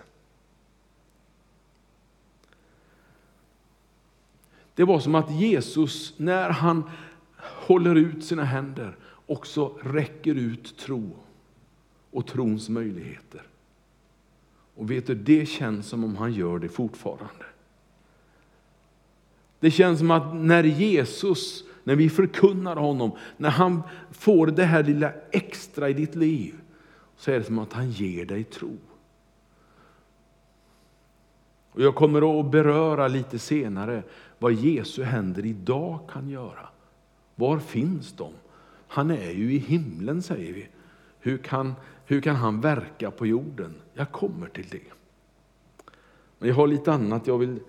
Det 4.75 4.83
var 4.83 4.99
som 4.99 5.15
att 5.15 5.31
Jesus, 5.31 6.13
när 6.19 6.49
han 6.49 6.89
håller 7.67 7.95
ut 7.95 8.23
sina 8.23 8.43
händer, 8.43 8.97
också 9.25 9.73
räcker 9.81 10.35
ut 10.35 10.77
tro 10.77 11.11
och 12.11 12.27
trons 12.27 12.69
möjligheter. 12.69 13.41
Och 14.75 14.91
vet 14.91 15.07
du, 15.07 15.15
det 15.15 15.45
känns 15.45 15.87
som 15.87 16.03
om 16.03 16.15
han 16.15 16.33
gör 16.33 16.59
det 16.59 16.69
fortfarande. 16.69 17.45
Det 19.59 19.71
känns 19.71 19.99
som 19.99 20.11
att 20.11 20.35
när 20.35 20.63
Jesus, 20.63 21.63
när 21.83 21.95
vi 21.95 22.09
förkunnar 22.09 22.75
honom, 22.75 23.11
när 23.37 23.49
han 23.49 23.81
får 24.11 24.47
det 24.47 24.63
här 24.63 24.83
lilla 24.83 25.11
extra 25.31 25.89
i 25.89 25.93
ditt 25.93 26.15
liv, 26.15 26.55
så 27.17 27.31
är 27.31 27.39
det 27.39 27.43
som 27.43 27.59
att 27.59 27.73
han 27.73 27.91
ger 27.91 28.25
dig 28.25 28.43
tro. 28.43 28.77
Och 31.71 31.81
jag 31.81 31.95
kommer 31.95 32.39
att 32.39 32.51
beröra 32.51 33.07
lite 33.07 33.39
senare 33.39 34.03
vad 34.39 34.53
Jesu 34.53 35.03
händer 35.03 35.45
idag 35.45 35.99
kan 36.09 36.29
göra. 36.29 36.69
Var 37.39 37.59
finns 37.59 38.13
de? 38.13 38.33
Han 38.87 39.11
är 39.11 39.31
ju 39.31 39.53
i 39.53 39.57
himlen 39.57 40.21
säger 40.21 40.53
vi. 40.53 40.67
Hur 41.19 41.37
kan, 41.37 41.75
hur 42.05 42.21
kan 42.21 42.35
han 42.35 42.61
verka 42.61 43.11
på 43.11 43.27
jorden? 43.27 43.73
Jag 43.93 44.11
kommer 44.11 44.47
till 44.47 44.67
det. 44.71 44.81
Men 46.39 46.49
jag 46.49 46.55
har 46.55 46.67
lite 46.67 46.93
annat 46.93 47.27
jag 47.27 47.37
vill 47.37 47.59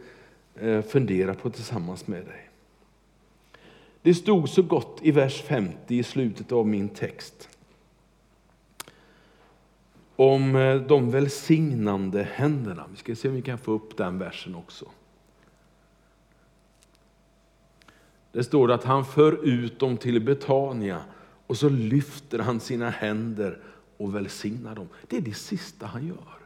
eh, 0.55 0.83
fundera 0.83 1.35
på 1.35 1.51
tillsammans 1.51 2.07
med 2.07 2.25
dig. 2.25 2.51
Det 4.03 4.15
stod 4.15 4.49
så 4.49 4.63
gott 4.63 4.99
i 5.03 5.11
vers 5.11 5.43
50 5.43 5.97
i 5.97 6.03
slutet 6.03 6.53
av 6.53 6.67
min 6.67 6.89
text 6.89 7.49
om 10.17 10.57
eh, 10.57 10.77
de 10.77 11.11
välsignande 11.11 12.29
händerna. 12.33 12.85
Vi 12.91 12.97
ska 12.97 13.15
se 13.15 13.29
om 13.29 13.35
vi 13.35 13.43
kan 13.43 13.59
få 13.59 13.73
upp 13.73 13.97
den 13.97 14.19
versen 14.19 14.55
också. 14.55 14.87
Det 18.33 18.45
står 18.45 18.73
att 18.73 18.85
han 18.85 19.05
för 19.05 19.45
ut 19.45 19.79
dem 19.79 19.97
till 19.97 20.21
Betania 20.21 21.01
och 21.47 21.57
så 21.57 21.69
lyfter 21.69 22.39
han 22.39 22.61
sina 22.61 22.91
händer 22.91 23.59
och 23.97 24.15
välsignar 24.15 24.75
dem. 24.75 24.89
Det 25.09 25.17
är 25.17 25.21
det 25.21 25.35
sista 25.35 25.87
han 25.87 26.07
gör. 26.07 26.39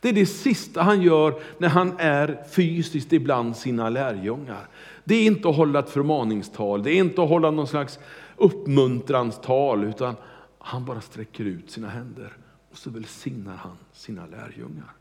Det 0.00 0.08
är 0.08 0.12
det 0.12 0.26
sista 0.26 0.82
han 0.82 1.02
gör 1.02 1.40
när 1.58 1.68
han 1.68 1.94
är 1.98 2.44
fysiskt 2.50 3.12
ibland 3.12 3.56
sina 3.56 3.90
lärjungar. 3.90 4.68
Det 5.04 5.14
är 5.14 5.26
inte 5.26 5.48
att 5.48 5.56
hålla 5.56 5.78
ett 5.78 5.90
förmaningstal, 5.90 6.82
det 6.82 6.90
är 6.90 6.98
inte 6.98 7.22
att 7.22 7.28
hålla 7.28 7.50
någon 7.50 7.66
slags 7.66 7.98
uppmuntranstal, 8.36 9.84
utan 9.84 10.14
han 10.58 10.84
bara 10.84 11.00
sträcker 11.00 11.44
ut 11.44 11.70
sina 11.70 11.88
händer 11.88 12.36
och 12.70 12.78
så 12.78 12.90
välsignar 12.90 13.56
han 13.56 13.76
sina 13.92 14.26
lärjungar. 14.26 14.92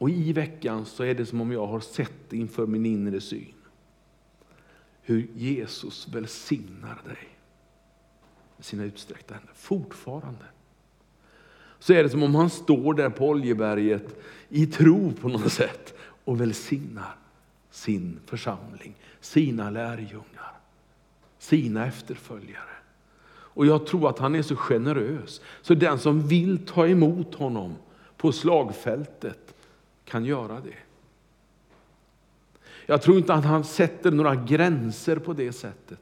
Och 0.00 0.10
i 0.10 0.32
veckan 0.32 0.86
så 0.86 1.04
är 1.04 1.14
det 1.14 1.26
som 1.26 1.40
om 1.40 1.52
jag 1.52 1.66
har 1.66 1.80
sett 1.80 2.32
inför 2.32 2.66
min 2.66 2.86
inre 2.86 3.20
syn 3.20 3.54
hur 5.02 5.28
Jesus 5.34 6.08
välsignar 6.08 7.02
dig 7.04 7.28
med 8.56 8.64
sina 8.64 8.84
utsträckta 8.84 9.34
händer. 9.34 9.52
Fortfarande. 9.54 10.44
Så 11.78 11.92
är 11.92 12.02
det 12.02 12.08
som 12.08 12.22
om 12.22 12.34
han 12.34 12.50
står 12.50 12.94
där 12.94 13.10
på 13.10 13.28
Oljeberget 13.28 14.20
i 14.48 14.66
tro 14.66 15.12
på 15.12 15.28
något 15.28 15.52
sätt 15.52 15.94
och 16.24 16.40
välsignar 16.40 17.16
sin 17.70 18.20
församling, 18.26 18.94
sina 19.20 19.70
lärjungar, 19.70 20.52
sina 21.38 21.86
efterföljare. 21.86 22.76
Och 23.30 23.66
jag 23.66 23.86
tror 23.86 24.08
att 24.08 24.18
han 24.18 24.34
är 24.34 24.42
så 24.42 24.56
generös, 24.56 25.40
så 25.62 25.74
den 25.74 25.98
som 25.98 26.28
vill 26.28 26.66
ta 26.66 26.88
emot 26.88 27.34
honom 27.34 27.74
på 28.16 28.32
slagfältet 28.32 29.54
kan 30.10 30.24
göra 30.24 30.60
det. 30.60 30.76
Jag 32.86 33.02
tror 33.02 33.18
inte 33.18 33.34
att 33.34 33.44
han 33.44 33.64
sätter 33.64 34.10
några 34.10 34.34
gränser 34.34 35.16
på 35.16 35.32
det 35.32 35.52
sättet. 35.52 36.00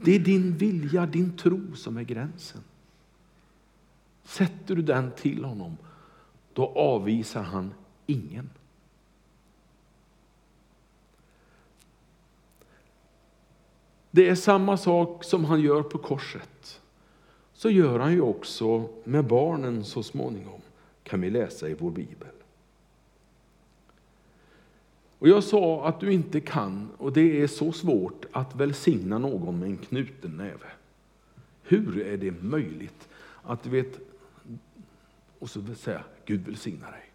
Det 0.00 0.14
är 0.14 0.18
din 0.18 0.56
vilja, 0.56 1.06
din 1.06 1.36
tro 1.36 1.76
som 1.76 1.96
är 1.96 2.02
gränsen. 2.02 2.60
Sätter 4.24 4.76
du 4.76 4.82
den 4.82 5.10
till 5.10 5.44
honom, 5.44 5.76
då 6.52 6.66
avvisar 6.66 7.42
han 7.42 7.74
ingen. 8.06 8.50
Det 14.10 14.28
är 14.28 14.34
samma 14.34 14.76
sak 14.76 15.24
som 15.24 15.44
han 15.44 15.60
gör 15.60 15.82
på 15.82 15.98
korset. 15.98 16.80
Så 17.52 17.70
gör 17.70 17.98
han 17.98 18.12
ju 18.12 18.20
också 18.20 18.88
med 19.04 19.24
barnen 19.24 19.84
så 19.84 20.02
småningom, 20.02 20.60
kan 21.02 21.20
vi 21.20 21.30
läsa 21.30 21.68
i 21.68 21.74
vår 21.74 21.90
bibel. 21.90 22.28
Och 25.22 25.28
jag 25.28 25.44
sa 25.44 25.86
att 25.86 26.00
du 26.00 26.12
inte 26.12 26.40
kan, 26.40 26.88
och 26.98 27.12
det 27.12 27.42
är 27.42 27.46
så 27.46 27.72
svårt, 27.72 28.24
att 28.32 28.54
välsigna 28.54 29.18
någon 29.18 29.58
med 29.58 29.68
en 29.68 29.76
knuten 29.76 30.36
näve. 30.36 30.66
Hur 31.62 32.00
är 32.00 32.16
det 32.16 32.42
möjligt 32.42 33.08
att 33.42 33.62
du 33.62 33.70
vet, 33.70 33.98
och 35.38 35.50
så 35.50 35.60
säga 35.76 36.00
Gud 36.24 36.46
välsigna 36.46 36.90
dig. 36.90 37.10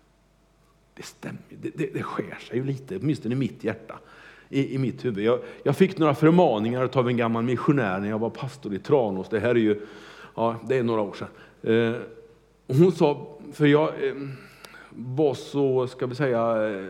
Det 0.93 1.03
stämmer, 1.03 1.39
det, 1.61 1.69
det, 1.77 1.93
det 1.93 2.03
skär 2.03 2.37
sig 2.47 2.57
ju 2.57 2.63
lite, 2.63 2.97
åtminstone 2.97 3.35
i 3.35 3.37
mitt 3.37 3.63
hjärta, 3.63 3.99
i, 4.49 4.75
i 4.75 4.77
mitt 4.77 5.05
huvud. 5.05 5.25
Jag, 5.25 5.39
jag 5.63 5.75
fick 5.77 5.97
några 5.97 6.15
förmaningar 6.15 6.89
av 6.93 7.07
en 7.07 7.17
gammal 7.17 7.43
missionär 7.43 7.99
när 7.99 8.09
jag 8.09 8.19
var 8.19 8.29
pastor 8.29 8.73
i 8.73 8.79
Tranås. 8.79 9.29
Det 9.29 9.39
här 9.39 9.49
är 9.49 9.55
ju, 9.55 9.81
ja, 10.35 10.55
det 10.67 10.77
är 10.77 10.83
några 10.83 11.01
år 11.01 11.13
sedan. 11.13 11.27
Eh, 11.61 12.01
hon 12.77 12.91
sa, 12.91 13.39
för 13.53 13.65
jag 13.65 14.07
eh, 14.07 14.15
var 14.89 15.33
så, 15.33 15.87
ska 15.87 16.05
vi 16.05 16.15
säga, 16.15 16.69
eh, 16.69 16.85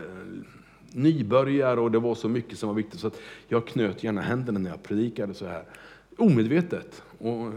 nybörjare 0.92 1.80
och 1.80 1.90
det 1.90 1.98
var 1.98 2.14
så 2.14 2.28
mycket 2.28 2.58
som 2.58 2.68
var 2.68 2.76
viktigt 2.76 3.00
så 3.00 3.06
att 3.06 3.20
jag 3.48 3.66
knöt 3.66 4.04
gärna 4.04 4.20
händerna 4.20 4.58
när 4.58 4.70
jag 4.70 4.82
predikade 4.82 5.34
så 5.34 5.46
här. 5.46 5.64
Omedvetet. 6.16 7.02
Och 7.18 7.52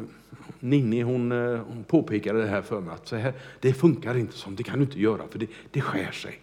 Ninni 0.59 1.01
hon, 1.01 1.31
eh, 1.31 1.61
hon 1.67 1.83
påpekade 1.83 2.41
det 2.41 2.47
här 2.47 2.61
för 2.61 2.81
mig 2.81 2.93
att 2.93 3.07
så 3.07 3.15
här, 3.15 3.33
det 3.59 3.73
funkar 3.73 4.17
inte 4.17 4.33
som 4.33 4.55
det 4.55 4.63
kan 4.63 4.79
du 4.79 4.85
inte 4.85 4.99
göra 4.99 5.27
för 5.27 5.39
det, 5.39 5.47
det 5.71 5.81
skär 5.81 6.11
sig. 6.11 6.39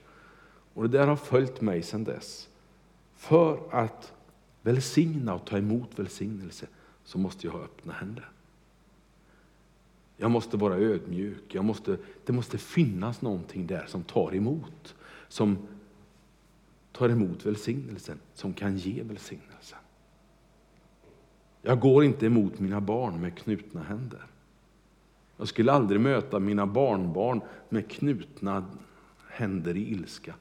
Och 0.75 0.83
det 0.83 0.99
där 0.99 1.07
har 1.07 1.17
följt 1.17 1.61
mig 1.61 1.83
sedan 1.83 2.05
dess. 2.05 2.49
För 3.17 3.59
att 3.71 4.13
välsigna 4.63 5.35
och 5.35 5.45
ta 5.45 5.59
emot 5.59 5.99
välsignelse 5.99 6.67
så 7.05 7.19
måste 7.19 7.47
jag 7.47 7.53
ha 7.53 7.61
öppna 7.61 7.93
händer. 7.93 8.31
Jag 10.17 10.31
måste 10.31 10.57
vara 10.57 10.75
ödmjuk. 10.77 11.45
Jag 11.49 11.65
måste, 11.65 11.97
det 12.25 12.33
måste 12.33 12.59
finnas 12.59 13.23
någonting 13.23 13.67
där 13.67 13.85
som 13.87 14.03
tar 14.03 14.35
emot. 14.35 14.95
Som 15.29 15.59
tar 16.99 17.09
emot 17.09 17.47
välsignelsen, 17.47 18.19
som 18.35 18.53
kan 18.53 18.77
ge 18.77 19.03
välsignelsen. 19.03 19.79
Jag 21.63 21.81
går 21.81 22.05
inte 22.05 22.27
emot 22.27 22.59
mina 22.59 22.81
barn 22.81 23.21
med 23.21 23.39
knutna 23.39 23.83
händer. 23.83 24.23
Jag 25.37 25.49
skulle 25.49 25.73
aldrig 25.73 26.01
möta 26.01 26.39
mina 26.39 26.67
barnbarn 26.67 27.41
med 27.69 27.91
knutna 27.91 28.65
händer 29.29 29.77
i 29.77 29.91
ilska. 29.91 30.35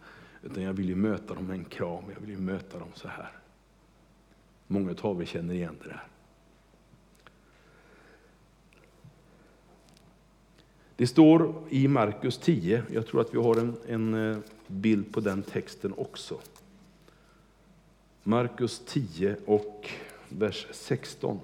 Utan 0.44 0.64
jag 0.64 0.74
vill 0.74 0.90
ju 0.90 0.96
möta 0.96 1.34
dem 1.34 1.46
med 1.46 1.58
en 1.58 1.66
kram, 1.66 2.04
jag 2.14 2.22
vill 2.22 2.30
ju 2.30 2.38
möta 2.38 2.80
dem 2.80 2.90
så 2.94 3.08
här. 3.08 3.32
Många 4.68 4.96
av 5.02 5.22
er 5.22 5.26
känner 5.26 5.54
igen 5.54 5.76
det 5.84 5.90
där. 5.90 6.08
Det 10.98 11.08
står 11.08 11.54
i 11.70 11.88
Markus 11.88 12.38
10, 12.38 12.84
jag 12.94 13.08
tror 13.08 13.22
att 13.22 13.34
vi 13.34 13.38
har 13.38 13.56
en, 13.56 13.78
en 13.88 14.32
eh, 14.32 14.38
bild 14.68 15.14
på 15.14 15.20
den 15.20 15.44
texten 15.44 15.94
också. 15.98 16.40
Markus 18.24 18.82
10 18.86 19.36
och 19.46 19.90
vers 20.30 20.68
16. 20.72 21.40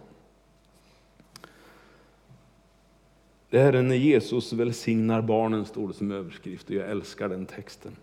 Det 3.49 3.59
här 3.59 3.73
är 3.73 3.81
när 3.81 3.95
Jesus 3.95 4.53
välsignar 4.53 5.21
barnen, 5.21 5.65
står 5.65 5.87
det 5.87 5.93
som 5.93 6.11
överskrift, 6.11 6.69
och 6.69 6.75
jag 6.75 6.89
älskar 6.89 7.29
den 7.29 7.45
texten. 7.45 7.95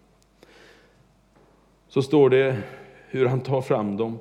Så 1.88 2.02
står 2.02 2.30
det 2.30 2.62
hur 3.08 3.26
han 3.26 3.40
tar 3.40 3.62
fram 3.62 3.96
dem 3.96 4.18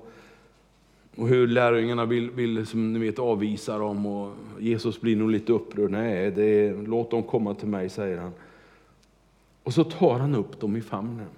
och 1.20 1.28
hur 1.28 1.48
lärjungarna 1.48 2.06
vill, 2.06 2.32
vill 2.32 2.68
som 2.68 2.94
ni 2.94 3.00
vet, 3.00 3.20
avvisa 3.20 3.78
dem. 3.78 4.06
Och 4.06 4.36
Jesus 4.60 5.02
blir 5.02 5.16
nog 5.16 5.30
lite 5.30 5.54
upprörd. 5.54 5.92
Nej, 5.92 6.32
det 6.32 6.44
är, 6.44 6.88
låt 6.88 7.12
dem 7.12 7.24
komma 7.24 7.56
till 7.56 7.68
mig, 7.68 7.90
säger 7.90 8.18
han. 8.18 8.32
Och 9.64 9.74
så 9.74 9.84
tar 9.84 10.20
han 10.20 10.36
upp 10.36 10.60
dem 10.60 10.76
i 10.76 10.82
famnen. 10.82 11.30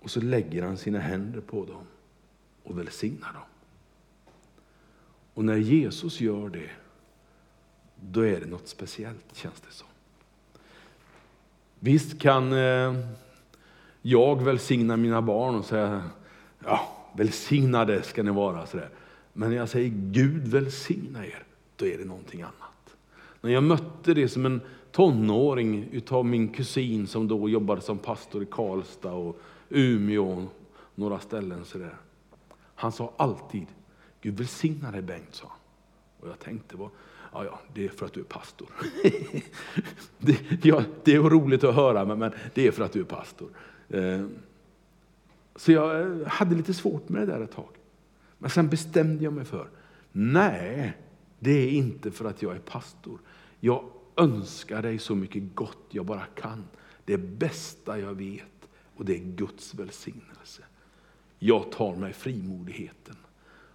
Och 0.00 0.10
så 0.10 0.20
lägger 0.20 0.62
han 0.62 0.76
sina 0.76 0.98
händer 0.98 1.40
på 1.40 1.64
dem 1.64 1.86
och 2.62 2.78
välsignar 2.78 3.32
dem. 3.32 3.42
Och 5.34 5.44
när 5.44 5.56
Jesus 5.56 6.20
gör 6.20 6.48
det, 6.48 6.70
då 8.00 8.20
är 8.20 8.40
det 8.40 8.46
något 8.46 8.68
speciellt 8.68 9.36
känns 9.36 9.60
det 9.60 9.72
som. 9.72 9.88
Visst 11.78 12.20
kan 12.20 12.52
eh, 12.52 12.94
jag 14.02 14.42
välsigna 14.42 14.96
mina 14.96 15.22
barn 15.22 15.54
och 15.54 15.64
säga, 15.64 16.02
ja, 16.64 17.03
välsignade 17.16 18.02
ska 18.02 18.22
ni 18.22 18.30
vara. 18.30 18.66
Sådär. 18.66 18.90
Men 19.32 19.50
när 19.50 19.56
jag 19.56 19.68
säger 19.68 19.92
Gud 19.94 20.48
välsigna 20.48 21.26
er, 21.26 21.42
då 21.76 21.86
är 21.86 21.98
det 21.98 22.04
någonting 22.04 22.42
annat. 22.42 22.96
När 23.40 23.50
jag 23.50 23.62
mötte 23.62 24.14
det 24.14 24.28
som 24.28 24.46
en 24.46 24.60
tonåring 24.92 25.88
utav 25.92 26.26
min 26.26 26.48
kusin 26.48 27.06
som 27.06 27.28
då 27.28 27.48
jobbade 27.48 27.80
som 27.80 27.98
pastor 27.98 28.42
i 28.42 28.46
Karlstad 28.46 29.12
och 29.12 29.40
Umeå 29.68 30.30
och 30.30 30.44
några 30.94 31.18
ställen. 31.18 31.64
Sådär. 31.64 31.96
Han 32.74 32.92
sa 32.92 33.12
alltid, 33.16 33.66
Gud 34.20 34.38
välsigna 34.38 34.90
dig 34.90 35.02
Bengt, 35.02 35.34
sa 35.34 35.46
han. 35.48 35.58
Och 36.20 36.28
jag 36.28 36.38
tänkte, 36.38 36.76
ja, 37.32 37.44
ja, 37.44 37.60
det 37.74 37.84
är 37.84 37.88
för 37.88 38.06
att 38.06 38.12
du 38.12 38.20
är 38.20 38.24
pastor. 38.24 38.68
det, 40.18 40.64
ja, 40.64 40.82
det 41.04 41.14
är 41.14 41.20
roligt 41.20 41.64
att 41.64 41.74
höra, 41.74 42.04
men, 42.04 42.18
men 42.18 42.32
det 42.54 42.66
är 42.66 42.70
för 42.70 42.84
att 42.84 42.92
du 42.92 43.00
är 43.00 43.04
pastor. 43.04 43.48
Eh, 43.88 44.26
så 45.56 45.72
jag 45.72 46.00
eh, 46.00 46.26
hade 46.26 46.54
lite 46.54 46.74
svårt 46.74 47.08
med 47.08 47.28
det 47.28 47.32
där 47.32 47.40
ett 47.40 47.52
tag. 47.52 47.68
Men 48.38 48.50
sen 48.50 48.68
bestämde 48.68 49.24
jag 49.24 49.32
mig 49.32 49.44
för, 49.44 49.68
nej, 50.12 50.96
det 51.38 51.50
är 51.50 51.70
inte 51.70 52.10
för 52.10 52.24
att 52.24 52.42
jag 52.42 52.54
är 52.54 52.58
pastor. 52.58 53.20
Jag 53.60 53.84
önskar 54.16 54.82
dig 54.82 54.98
så 54.98 55.14
mycket 55.14 55.42
gott 55.54 55.86
jag 55.90 56.06
bara 56.06 56.24
kan. 56.24 56.64
Det 57.04 57.18
bästa 57.18 57.98
jag 57.98 58.14
vet 58.14 58.68
och 58.96 59.04
det 59.04 59.14
är 59.14 59.24
Guds 59.24 59.74
välsignelse. 59.74 60.62
Jag 61.38 61.72
tar 61.72 61.96
mig 61.96 62.12
frimodigheten 62.12 63.16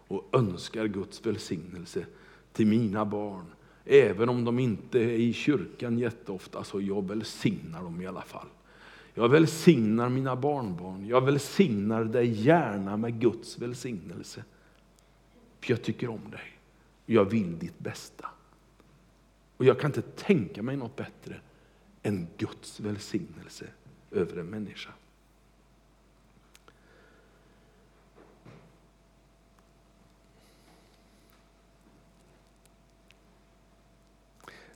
och 0.07 0.29
önskar 0.33 0.85
Guds 0.85 1.25
välsignelse 1.25 2.05
till 2.53 2.67
mina 2.67 3.05
barn. 3.05 3.45
Även 3.85 4.29
om 4.29 4.45
de 4.45 4.59
inte 4.59 4.99
är 4.99 5.09
i 5.09 5.33
kyrkan 5.33 5.99
jätteofta 5.99 6.63
så 6.63 6.81
jag 6.81 7.07
välsignar 7.07 7.83
dem 7.83 8.01
i 8.01 8.07
alla 8.07 8.21
fall. 8.21 8.47
Jag 9.19 9.29
välsignar 9.29 10.09
mina 10.09 10.35
barnbarn. 10.35 11.07
Jag 11.07 11.25
välsignar 11.25 12.03
dig 12.03 12.27
gärna 12.27 12.97
med 12.97 13.19
Guds 13.19 13.59
välsignelse. 13.59 14.43
För 15.59 15.71
jag 15.71 15.81
tycker 15.81 16.09
om 16.09 16.31
dig. 16.31 16.59
Jag 17.05 17.25
vill 17.25 17.59
ditt 17.59 17.79
bästa. 17.79 18.29
Och 19.57 19.65
jag 19.65 19.79
kan 19.79 19.89
inte 19.89 20.01
tänka 20.01 20.63
mig 20.63 20.77
något 20.77 20.95
bättre 20.95 21.41
än 22.03 22.27
Guds 22.37 22.79
välsignelse 22.79 23.65
över 24.11 24.37
en 24.37 24.45
människa. 24.45 24.91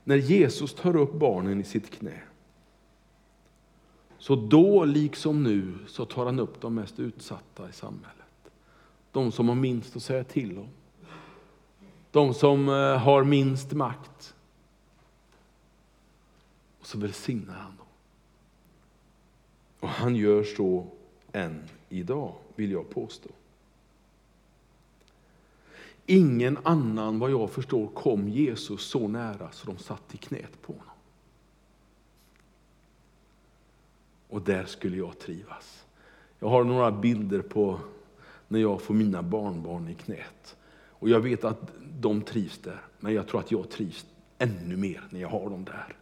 När 0.03 0.15
Jesus 0.15 0.75
tar 0.75 0.95
upp 0.95 1.13
barnen 1.13 1.61
i 1.61 1.63
sitt 1.63 1.89
knä 1.89 2.21
så 4.23 4.35
då, 4.35 4.85
liksom 4.85 5.43
nu, 5.43 5.73
så 5.87 6.05
tar 6.05 6.25
han 6.25 6.39
upp 6.39 6.61
de 6.61 6.75
mest 6.75 6.99
utsatta 6.99 7.69
i 7.69 7.73
samhället. 7.73 8.51
De 9.11 9.31
som 9.31 9.47
har 9.47 9.55
minst 9.55 9.95
att 9.95 10.03
säga 10.03 10.23
till 10.23 10.57
om. 10.57 10.67
De 12.11 12.33
som 12.33 12.69
eh, 12.69 12.97
har 12.97 13.23
minst 13.23 13.71
makt. 13.71 14.35
Och 16.79 16.87
så 16.87 16.97
välsignar 16.97 17.53
han 17.53 17.77
dem. 17.77 17.85
Och 19.79 19.89
han 19.89 20.15
gör 20.15 20.43
så 20.43 20.87
än 21.31 21.63
idag, 21.89 22.33
vill 22.55 22.71
jag 22.71 22.89
påstå. 22.89 23.29
Ingen 26.05 26.57
annan, 26.63 27.19
vad 27.19 27.31
jag 27.31 27.51
förstår, 27.51 27.87
kom 27.87 28.29
Jesus 28.29 28.81
så 28.81 29.07
nära 29.07 29.51
så 29.51 29.67
de 29.67 29.77
satt 29.77 30.15
i 30.15 30.17
knät 30.17 30.61
på 30.61 30.73
honom. 30.73 30.92
Och 34.33 34.41
där 34.41 34.65
skulle 34.65 34.97
jag 34.97 35.19
trivas. 35.19 35.85
Jag 36.39 36.47
har 36.47 36.63
några 36.63 36.91
bilder 36.91 37.41
på 37.41 37.79
när 38.47 38.59
jag 38.59 38.81
får 38.81 38.93
mina 38.93 39.23
barnbarn 39.23 39.89
i 39.89 39.93
knät. 39.93 40.55
Och 40.89 41.09
jag 41.09 41.19
vet 41.19 41.43
att 41.43 41.71
de 41.99 42.21
trivs 42.21 42.57
där, 42.57 42.81
men 42.99 43.13
jag 43.13 43.27
tror 43.27 43.39
att 43.39 43.51
jag 43.51 43.69
trivs 43.69 44.05
ännu 44.37 44.77
mer 44.77 45.03
när 45.09 45.21
jag 45.21 45.29
har 45.29 45.49
dem 45.49 45.65
där. 45.65 45.95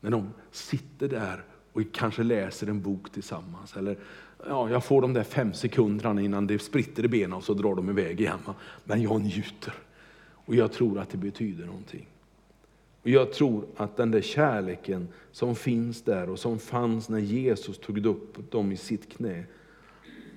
När 0.00 0.10
de 0.10 0.30
sitter 0.50 1.08
där 1.08 1.44
och 1.72 1.82
kanske 1.92 2.22
läser 2.22 2.66
en 2.66 2.82
bok 2.82 3.10
tillsammans. 3.12 3.76
Eller 3.76 3.98
ja, 4.48 4.70
jag 4.70 4.84
får 4.84 5.02
de 5.02 5.12
där 5.12 5.24
fem 5.24 5.52
sekunderna 5.52 6.20
innan 6.20 6.46
det 6.46 6.58
spritter 6.58 7.04
i 7.04 7.08
benen 7.08 7.32
och 7.32 7.44
så 7.44 7.54
drar 7.54 7.74
de 7.74 7.90
iväg 7.90 8.20
igen. 8.20 8.40
Men 8.84 9.02
jag 9.02 9.20
njuter. 9.20 9.74
Och 10.32 10.54
jag 10.54 10.72
tror 10.72 10.98
att 10.98 11.10
det 11.10 11.18
betyder 11.18 11.66
någonting. 11.66 12.06
Och 13.06 13.12
Jag 13.12 13.32
tror 13.32 13.66
att 13.76 13.96
den 13.96 14.10
där 14.10 14.20
kärleken 14.20 15.08
som 15.32 15.54
finns 15.54 16.02
där 16.02 16.30
och 16.30 16.38
som 16.38 16.58
fanns 16.58 17.08
när 17.08 17.18
Jesus 17.18 17.78
tog 17.78 18.06
upp 18.06 18.50
dem 18.50 18.72
i 18.72 18.76
sitt 18.76 19.12
knä, 19.12 19.44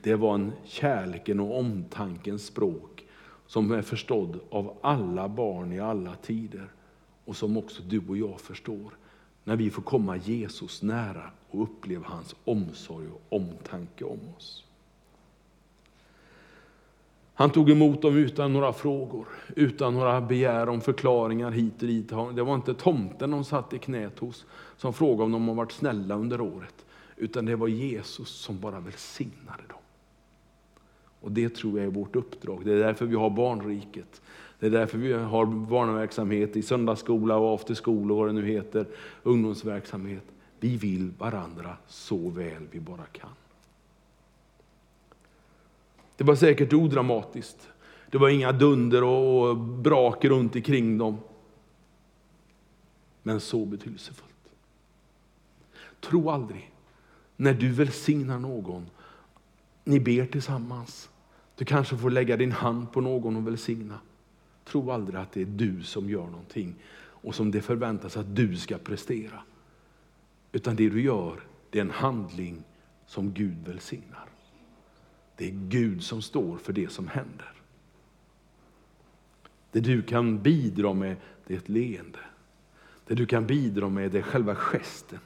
det 0.03 0.15
var 0.15 0.35
en 0.35 0.51
kärleken 0.65 1.39
och 1.39 1.59
omtankens 1.59 2.45
språk 2.45 3.05
som 3.47 3.71
är 3.71 3.81
förstådd 3.81 4.39
av 4.49 4.77
alla 4.81 5.29
barn 5.29 5.73
i 5.73 5.79
alla 5.79 6.15
tider 6.15 6.71
och 7.25 7.35
som 7.35 7.57
också 7.57 7.83
du 7.83 8.01
och 8.07 8.17
jag 8.17 8.41
förstår 8.41 8.93
när 9.43 9.55
vi 9.55 9.69
får 9.69 9.81
komma 9.81 10.17
Jesus 10.17 10.81
nära 10.81 11.31
och 11.49 11.63
uppleva 11.63 12.07
hans 12.07 12.35
omsorg 12.43 13.07
och 13.07 13.37
omtanke 13.37 14.05
om 14.05 14.19
oss. 14.37 14.68
Han 17.39 17.49
tog 17.49 17.69
emot 17.69 18.01
dem 18.01 18.17
utan 18.17 18.53
några 18.53 18.73
frågor, 18.73 19.27
utan 19.55 19.93
några 19.93 20.21
begär 20.21 20.69
om 20.69 20.81
förklaringar 20.81 21.51
hit 21.51 21.81
och 21.81 21.87
dit. 21.87 22.09
Det 22.09 22.43
var 22.43 22.55
inte 22.55 22.73
tomten 22.73 23.31
de 23.31 23.43
satt 23.43 23.73
i 23.73 23.79
knät 23.79 24.19
hos 24.19 24.45
som 24.77 24.93
frågade 24.93 25.23
om 25.23 25.31
de 25.31 25.47
har 25.47 25.55
varit 25.55 25.71
snälla 25.71 26.15
under 26.15 26.41
året, 26.41 26.85
utan 27.17 27.45
det 27.45 27.55
var 27.55 27.67
Jesus 27.67 28.29
som 28.29 28.59
bara 28.59 28.79
välsignade 28.79 29.63
dem. 29.69 29.77
Och 31.21 31.31
Det 31.31 31.49
tror 31.49 31.79
jag 31.79 31.87
är 31.87 31.91
vårt 31.91 32.15
uppdrag. 32.15 32.61
Det 32.65 32.73
är 32.73 32.79
därför 32.79 33.05
vi 33.05 33.15
har 33.15 33.29
barnriket. 33.29 34.21
Det 34.59 34.65
är 34.65 34.71
därför 34.71 34.97
vi 34.97 35.13
har 35.13 35.45
barnverksamhet 35.45 36.55
i 36.55 36.61
söndagsskola 36.61 37.37
och 37.37 37.53
afterskola 37.53 38.13
och 38.13 38.19
vad 38.19 38.29
det 38.29 38.33
nu 38.33 38.45
heter, 38.45 38.85
ungdomsverksamhet. 39.23 40.25
Vi 40.59 40.77
vill 40.77 41.11
varandra 41.17 41.77
så 41.87 42.29
väl 42.29 42.67
vi 42.71 42.79
bara 42.79 43.05
kan. 43.05 43.29
Det 46.19 46.25
var 46.25 46.35
säkert 46.35 46.73
odramatiskt. 46.73 47.69
Det 48.09 48.17
var 48.17 48.29
inga 48.29 48.51
dunder 48.51 49.03
och 49.03 49.57
brak 49.57 50.25
runt 50.25 50.55
omkring 50.55 50.97
dem. 50.97 51.17
Men 53.23 53.39
så 53.39 53.65
betydelsefullt. 53.65 54.51
Tro 55.99 56.29
aldrig, 56.29 56.71
när 57.35 57.53
du 57.53 57.71
välsignar 57.71 58.39
någon, 58.39 58.89
ni 59.83 59.99
ber 59.99 60.25
tillsammans. 60.25 61.09
Du 61.55 61.65
kanske 61.65 61.97
får 61.97 62.09
lägga 62.09 62.37
din 62.37 62.51
hand 62.51 62.91
på 62.91 63.01
någon 63.01 63.35
och 63.35 63.47
välsigna. 63.47 63.99
Tro 64.65 64.91
aldrig 64.91 65.19
att 65.19 65.31
det 65.31 65.41
är 65.41 65.45
du 65.45 65.83
som 65.83 66.09
gör 66.09 66.25
någonting 66.25 66.75
och 66.99 67.35
som 67.35 67.51
det 67.51 67.61
förväntas 67.61 68.17
att 68.17 68.35
du 68.35 68.57
ska 68.57 68.77
prestera. 68.77 69.41
Utan 70.51 70.75
det 70.75 70.89
du 70.89 71.01
gör, 71.01 71.39
det 71.69 71.79
är 71.79 71.83
en 71.83 71.91
handling 71.91 72.63
som 73.05 73.33
Gud 73.33 73.57
välsignar. 73.65 74.29
Det 75.39 75.47
är 75.47 75.51
Gud 75.69 76.03
som 76.03 76.21
står 76.21 76.57
för 76.57 76.73
det 76.73 76.91
som 76.91 77.07
händer. 77.07 77.51
Det 79.71 79.79
du 79.79 80.01
kan 80.01 80.41
bidra 80.41 80.93
med, 80.93 81.15
det 81.47 81.53
är 81.53 81.57
ett 81.57 81.69
leende. 81.69 82.19
Det 83.07 83.15
du 83.15 83.25
kan 83.25 83.47
bidra 83.47 83.89
med, 83.89 84.11
det 84.11 84.17
är 84.17 84.21
själva 84.21 84.55
gesten. 84.55 85.19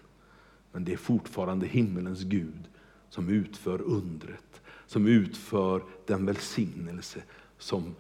Men 0.72 0.84
det 0.84 0.94
är 0.94 0.98
fortfarande 0.98 1.68
himmelens 1.68 2.22
Gud 2.24 2.70
som 3.10 3.30
utför 3.30 3.82
undret, 3.82 4.62
som 4.88 5.08
utför 5.08 5.84
den 6.06 6.26
välsignelse 6.26 7.24
som 7.58 7.96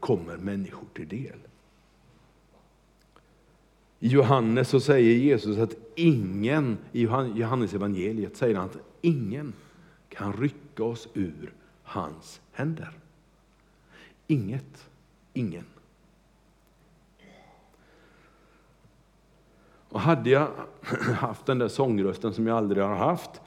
kommer 0.00 0.36
människor 0.36 0.86
till 0.94 1.08
del. 1.08 1.38
I 3.98 4.08
Johannes 4.08 4.68
så 4.68 4.80
säger 4.80 5.16
Jesus 5.16 5.58
att 5.58 5.76
ingen, 5.94 6.78
i 6.92 7.02
Johannes 7.02 7.74
evangeliet 7.74 8.36
säger 8.36 8.56
han 8.56 8.64
att 8.64 8.78
ingen 9.00 9.52
kan 10.08 10.32
rycka 10.32 10.61
oss 10.80 11.08
ur 11.14 11.52
hans 11.82 12.40
händer. 12.52 12.98
Inget, 14.26 14.88
ingen. 15.32 15.64
Och 19.88 20.00
hade 20.00 20.30
jag 20.30 20.48
haft 21.16 21.46
den 21.46 21.58
där 21.58 21.68
sångrösten 21.68 22.34
som 22.34 22.46
jag 22.46 22.56
aldrig 22.56 22.84
har 22.84 22.94
haft, 22.94 23.40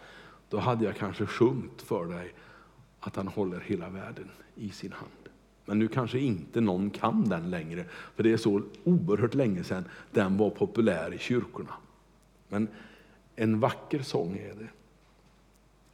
då 0.50 0.58
hade 0.58 0.86
jag 0.86 0.96
kanske 0.96 1.26
sjungit 1.26 1.82
för 1.82 2.06
dig 2.06 2.34
att 3.00 3.16
han 3.16 3.28
håller 3.28 3.60
hela 3.60 3.90
världen 3.90 4.32
i 4.56 4.70
sin 4.70 4.92
hand. 4.92 5.12
Men 5.66 5.80
nu 5.80 5.88
kanske 5.88 6.20
inte 6.20 6.62
någon 6.62 6.90
kan 6.90 7.30
den 7.30 7.50
längre, 7.50 7.86
för 8.16 8.24
det 8.24 8.34
är 8.34 8.38
så 8.38 8.62
oerhört 8.84 9.34
länge 9.34 9.64
sedan 9.64 9.86
den 10.12 10.38
var 10.38 10.50
populär 10.50 11.14
i 11.14 11.18
kyrkorna. 11.18 11.74
Men 12.48 12.68
en 13.36 13.60
vacker 13.60 14.02
sång 14.02 14.38
är 14.38 14.54
det. 14.54 14.68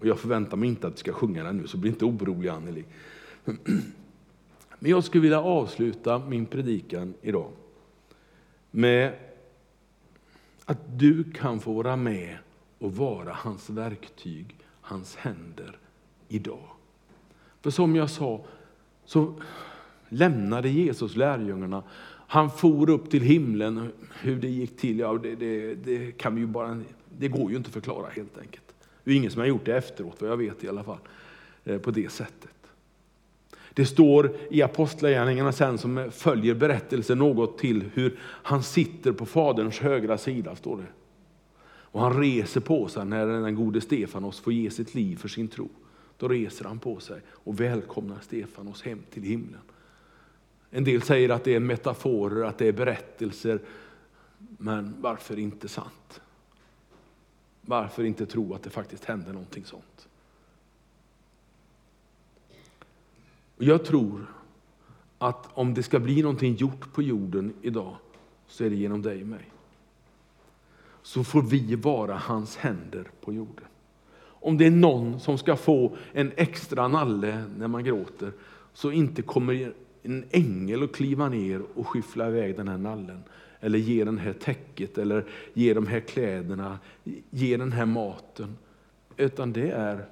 Och 0.02 0.08
jag 0.08 0.20
förväntar 0.20 0.58
mig 0.58 0.70
inte 0.70 0.88
att 0.88 0.94
du 0.94 1.00
ska 1.00 1.14
sjunga 1.14 1.44
den 1.44 1.58
nu, 1.58 1.68
så 1.68 1.78
bli 1.78 1.90
inte 1.90 2.06
orolig 2.06 2.50
Anneli. 2.50 2.86
Men 4.80 4.92
jag 4.92 5.04
skulle 5.04 5.22
vilja 5.22 5.42
avsluta 5.42 6.20
min 6.20 6.46
predikan 6.46 7.14
idag 7.22 7.52
med 8.72 9.14
att 10.66 11.00
du 11.00 11.24
kan 11.24 11.60
få 11.60 11.74
vara 11.74 11.96
med 11.96 12.38
och 12.80 12.96
vara 12.96 13.34
hans 13.34 13.70
verktyg, 13.70 14.56
hans 14.82 15.16
händer 15.16 15.78
idag. 16.28 16.70
För 17.62 17.70
som 17.70 17.96
jag 17.96 18.10
sa, 18.10 18.46
så 19.06 19.34
lämnade 20.10 20.70
Jesus 20.70 21.16
lärjungarna. 21.16 21.84
Han 22.28 22.50
for 22.50 22.90
upp 22.90 23.10
till 23.10 23.22
himlen. 23.22 23.92
Hur 24.22 24.36
det 24.36 24.50
gick 24.50 24.78
till, 24.78 25.00
ja, 25.00 25.14
det, 25.14 25.36
det, 25.36 25.76
det, 25.76 26.12
kan 26.12 26.36
vi 26.36 26.42
ju 26.42 26.48
bara, 26.48 26.82
det 27.18 27.28
går 27.28 27.52
ju 27.52 27.58
inte 27.58 27.68
att 27.68 27.74
förklara 27.74 28.10
helt 28.10 28.38
enkelt. 28.38 28.71
Det 29.04 29.12
är 29.12 29.16
ingen 29.16 29.32
som 29.32 29.40
har 29.40 29.48
gjort 29.48 29.66
det 29.66 29.78
efteråt, 29.78 30.22
vad 30.22 30.30
jag 30.30 30.38
vet 30.38 30.64
i 30.64 30.70
alla 30.70 30.84
fall, 30.84 31.00
eh, 31.64 31.78
på 31.78 31.92
det 31.92 32.12
sättet. 32.12 32.50
Det 33.74 33.86
står 33.86 34.36
i 34.50 34.62
Apostlagärningarna 34.62 35.52
sen 35.52 35.78
som 35.78 36.12
följer 36.12 36.56
berättelsen 36.56 37.18
något 37.18 37.58
till 37.58 37.84
hur 37.94 38.20
han 38.22 38.64
sitter 38.64 39.12
på 39.12 39.26
Faderns 39.26 39.80
högra 39.80 40.18
sida. 40.18 40.56
står 40.56 40.78
det. 40.78 40.88
Och 41.64 42.02
han 42.02 42.22
reser 42.22 42.62
på 42.62 42.88
sig 42.88 43.06
när 43.06 43.26
den 43.26 43.56
gode 43.56 43.82
Stefanos 43.82 44.40
får 44.40 44.54
ge 44.54 44.70
sitt 44.70 44.96
liv 44.96 45.16
för 45.16 45.28
sin 45.28 45.48
tro. 45.48 45.70
Då 46.18 46.28
reser 46.28 46.66
han 46.66 46.80
på 46.80 47.00
sig 47.00 47.22
och 47.30 47.60
välkomnar 47.60 48.20
Stefanos 48.22 48.84
hem 48.84 49.00
till 49.14 49.24
himlen. 49.24 49.62
En 50.70 50.84
del 50.84 51.02
säger 51.02 51.30
att 51.30 51.44
det 51.44 51.56
är 51.56 51.60
metaforer, 51.60 52.44
att 52.44 52.58
det 52.58 52.68
är 52.68 52.72
berättelser. 52.72 53.60
Men 54.38 54.94
varför 55.02 55.40
inte 55.40 55.68
sant? 55.68 56.22
Varför 57.62 58.04
inte 58.04 58.26
tro 58.26 58.54
att 58.54 58.64
det 58.64 58.70
faktiskt 58.70 59.06
händer 59.06 59.34
någonting 59.34 59.66
sånt? 59.66 60.08
Jag 63.58 63.86
tror 63.86 64.26
att 65.18 65.50
om 65.54 65.74
det 65.74 65.84
ska 65.84 66.00
bli 66.00 66.22
någonting 66.22 66.56
gjort 66.56 66.94
på 66.94 67.02
jorden 67.02 67.54
idag 67.62 67.96
så 68.48 68.64
är 68.64 68.70
det 68.70 68.76
genom 68.76 69.02
dig 69.02 69.22
och 69.22 69.28
mig. 69.28 69.52
Så 71.02 71.24
får 71.24 71.42
vi 71.42 71.76
vara 71.76 72.18
hans 72.18 72.58
händer 72.58 73.12
på 73.22 73.34
jorden. 73.34 73.66
Om 74.22 74.58
det 74.58 74.66
är 74.66 74.72
någon 74.72 75.20
som 75.20 75.38
ska 75.38 75.56
få 75.56 75.98
en 76.14 76.32
extra 76.36 76.88
nalle 76.88 77.46
när 77.58 77.68
man 77.68 77.84
gråter 77.84 78.34
så 78.74 78.92
inte 78.92 79.22
kommer 79.22 79.74
en 80.04 80.26
ängel 80.32 80.84
att 80.84 80.92
kliva 80.92 81.30
ner 81.30 81.62
och 81.76 81.88
skyffla 81.88 82.28
iväg 82.28 82.58
den 82.58 82.68
här 82.68 82.78
nallen. 82.78 83.24
Eller 83.62 83.80
ge 83.80 84.04
den 84.04 84.18
här 84.18 84.34
täcket, 84.34 84.98
eller 84.98 85.26
ge 85.54 85.74
de 85.74 85.88
här 85.88 86.00
kläderna, 86.00 86.80
ge 87.30 87.58
den 87.58 87.72
här 87.72 87.86
maten. 87.86 88.58
Utan 89.18 89.54
det 89.54 89.72
är 89.72 90.06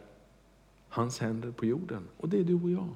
hans 0.89 1.19
händer 1.19 1.51
på 1.51 1.65
jorden. 1.65 2.07
Och 2.17 2.29
det 2.29 2.39
är 2.39 2.43
du 2.43 2.53
och 2.53 2.69
jag. 2.69 2.95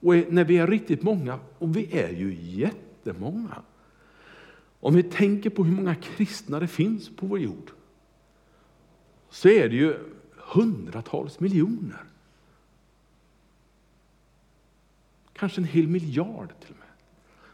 Och 0.00 0.32
när 0.32 0.44
vi 0.44 0.58
är 0.58 0.66
riktigt 0.66 1.02
många, 1.02 1.38
och 1.58 1.76
vi 1.76 1.98
är 1.98 2.12
ju 2.12 2.34
jättemånga. 2.34 3.62
Om 4.80 4.94
vi 4.94 5.02
tänker 5.02 5.50
på 5.50 5.64
hur 5.64 5.72
många 5.72 5.94
kristna 5.94 6.60
det 6.60 6.68
finns 6.68 7.16
på 7.16 7.26
vår 7.26 7.38
jord 7.38 7.70
så 9.30 9.48
är 9.48 9.68
det 9.68 9.76
ju 9.76 9.98
hundratals 10.32 11.40
miljoner. 11.40 12.04
Kanske 15.32 15.60
en 15.60 15.64
hel 15.64 15.88
miljard 15.88 16.48
till 16.60 16.70
och 16.70 16.78
med. 16.78 16.85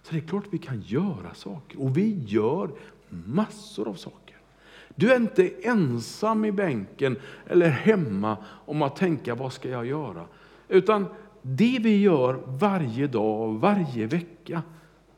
Så 0.03 0.13
det 0.13 0.19
är 0.19 0.29
klart 0.29 0.47
att 0.47 0.55
vi 0.55 0.59
kan 0.59 0.81
göra 0.81 1.35
saker. 1.35 1.83
Och 1.83 1.97
vi 1.97 2.25
gör 2.27 2.71
massor 3.09 3.89
av 3.89 3.95
saker. 3.95 4.37
Du 4.95 5.13
är 5.13 5.17
inte 5.17 5.49
ensam 5.63 6.45
i 6.45 6.53
bänken 6.53 7.17
eller 7.47 7.69
hemma 7.69 8.37
om 8.47 8.83
att 8.83 8.97
tänka 8.97 9.35
vad 9.35 9.53
ska 9.53 9.69
jag 9.69 9.87
göra. 9.87 10.27
Utan 10.69 11.07
det 11.43 11.79
vi 11.81 12.01
gör 12.01 12.43
varje 12.47 13.07
dag, 13.07 13.59
varje 13.59 14.07
vecka 14.07 14.63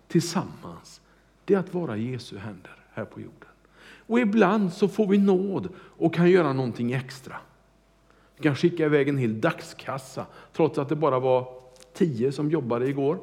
tillsammans, 0.08 1.00
det 1.44 1.54
är 1.54 1.58
att 1.58 1.74
vara 1.74 1.96
Jesu 1.96 2.38
händer 2.38 2.76
här 2.92 3.04
på 3.04 3.20
jorden. 3.20 3.48
Och 4.06 4.20
ibland 4.20 4.72
så 4.72 4.88
får 4.88 5.06
vi 5.06 5.18
nåd 5.18 5.68
och 5.76 6.14
kan 6.14 6.30
göra 6.30 6.52
någonting 6.52 6.92
extra. 6.92 7.36
Vi 8.36 8.42
kan 8.42 8.56
skicka 8.56 8.84
iväg 8.84 9.08
en 9.08 9.18
hel 9.18 9.40
dagskassa, 9.40 10.26
trots 10.52 10.78
att 10.78 10.88
det 10.88 10.96
bara 10.96 11.18
var 11.18 11.48
tio 11.92 12.32
som 12.32 12.50
jobbade 12.50 12.88
igår. 12.88 13.18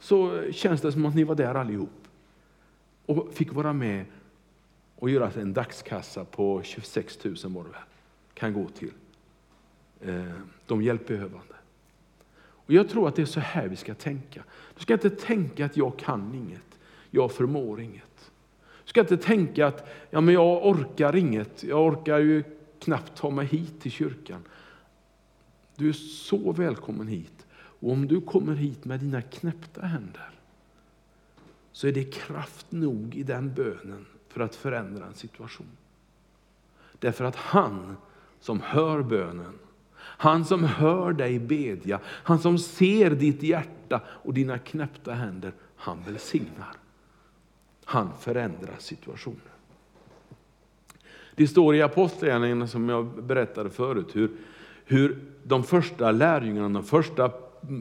Så 0.00 0.42
känns 0.52 0.80
det 0.80 0.92
som 0.92 1.06
att 1.06 1.14
ni 1.14 1.24
var 1.24 1.34
där 1.34 1.54
allihop. 1.54 2.08
Och 3.06 3.28
fick 3.32 3.52
vara 3.52 3.72
med 3.72 4.04
och 4.96 5.10
göra 5.10 5.30
en 5.30 5.52
dagskassa 5.52 6.24
på 6.24 6.62
26 6.62 7.24
000 7.24 7.34
var 7.42 7.64
det 7.64 7.70
väl, 7.70 7.80
kan 8.34 8.52
gå 8.52 8.68
till 8.68 8.92
eh, 10.00 10.24
de 10.66 10.82
hjälpbehövande. 10.82 11.54
Och 12.70 12.72
jag 12.72 12.88
tror 12.88 13.08
att 13.08 13.16
det 13.16 13.22
är 13.22 13.26
så 13.26 13.40
här 13.40 13.68
vi 13.68 13.76
ska 13.76 13.94
tänka. 13.94 14.44
Du 14.74 14.82
ska 14.82 14.92
inte 14.92 15.10
tänka 15.10 15.64
att 15.64 15.76
jag 15.76 15.98
kan 15.98 16.34
inget, 16.34 16.78
jag 17.10 17.32
förmår 17.32 17.80
inget. 17.80 18.30
Du 18.84 18.88
ska 18.88 19.00
inte 19.00 19.16
tänka 19.16 19.66
att 19.66 19.88
ja, 20.10 20.20
men 20.20 20.34
jag 20.34 20.66
orkar 20.66 21.16
inget, 21.16 21.64
jag 21.64 21.86
orkar 21.86 22.18
ju 22.18 22.44
knappt 22.78 23.16
ta 23.16 23.30
mig 23.30 23.46
hit 23.46 23.80
till 23.80 23.90
kyrkan. 23.90 24.44
Du 25.76 25.88
är 25.88 25.92
så 25.92 26.52
välkommen 26.52 27.08
hit. 27.08 27.46
Och 27.80 27.92
om 27.92 28.08
du 28.08 28.20
kommer 28.20 28.54
hit 28.54 28.84
med 28.84 29.00
dina 29.00 29.22
knäppta 29.22 29.82
händer 29.82 30.30
så 31.72 31.86
är 31.86 31.92
det 31.92 32.04
kraft 32.04 32.66
nog 32.72 33.14
i 33.14 33.22
den 33.22 33.54
bönen 33.54 34.06
för 34.28 34.40
att 34.40 34.54
förändra 34.54 35.06
en 35.06 35.14
situation. 35.14 35.66
Därför 36.98 37.24
att 37.24 37.36
han 37.36 37.96
som 38.40 38.60
hör 38.60 39.02
bönen 39.02 39.58
han 40.02 40.44
som 40.44 40.64
hör 40.64 41.12
dig 41.12 41.38
bedja, 41.38 42.00
han 42.04 42.38
som 42.38 42.58
ser 42.58 43.10
ditt 43.10 43.42
hjärta 43.42 44.00
och 44.06 44.34
dina 44.34 44.58
knäppta 44.58 45.12
händer, 45.12 45.52
han 45.76 45.98
välsignar. 46.06 46.76
Han 47.84 48.10
förändrar 48.20 48.74
situationen. 48.78 49.40
Det 51.34 51.48
står 51.48 51.74
i 51.74 51.82
Apostlagärningarna 51.82 52.66
som 52.66 52.88
jag 52.88 53.24
berättade 53.24 53.70
förut, 53.70 54.16
hur, 54.16 54.30
hur 54.84 55.18
de 55.42 55.64
första 55.64 56.10
lärjungarna, 56.10 56.68
de 56.68 56.84
första 56.84 57.30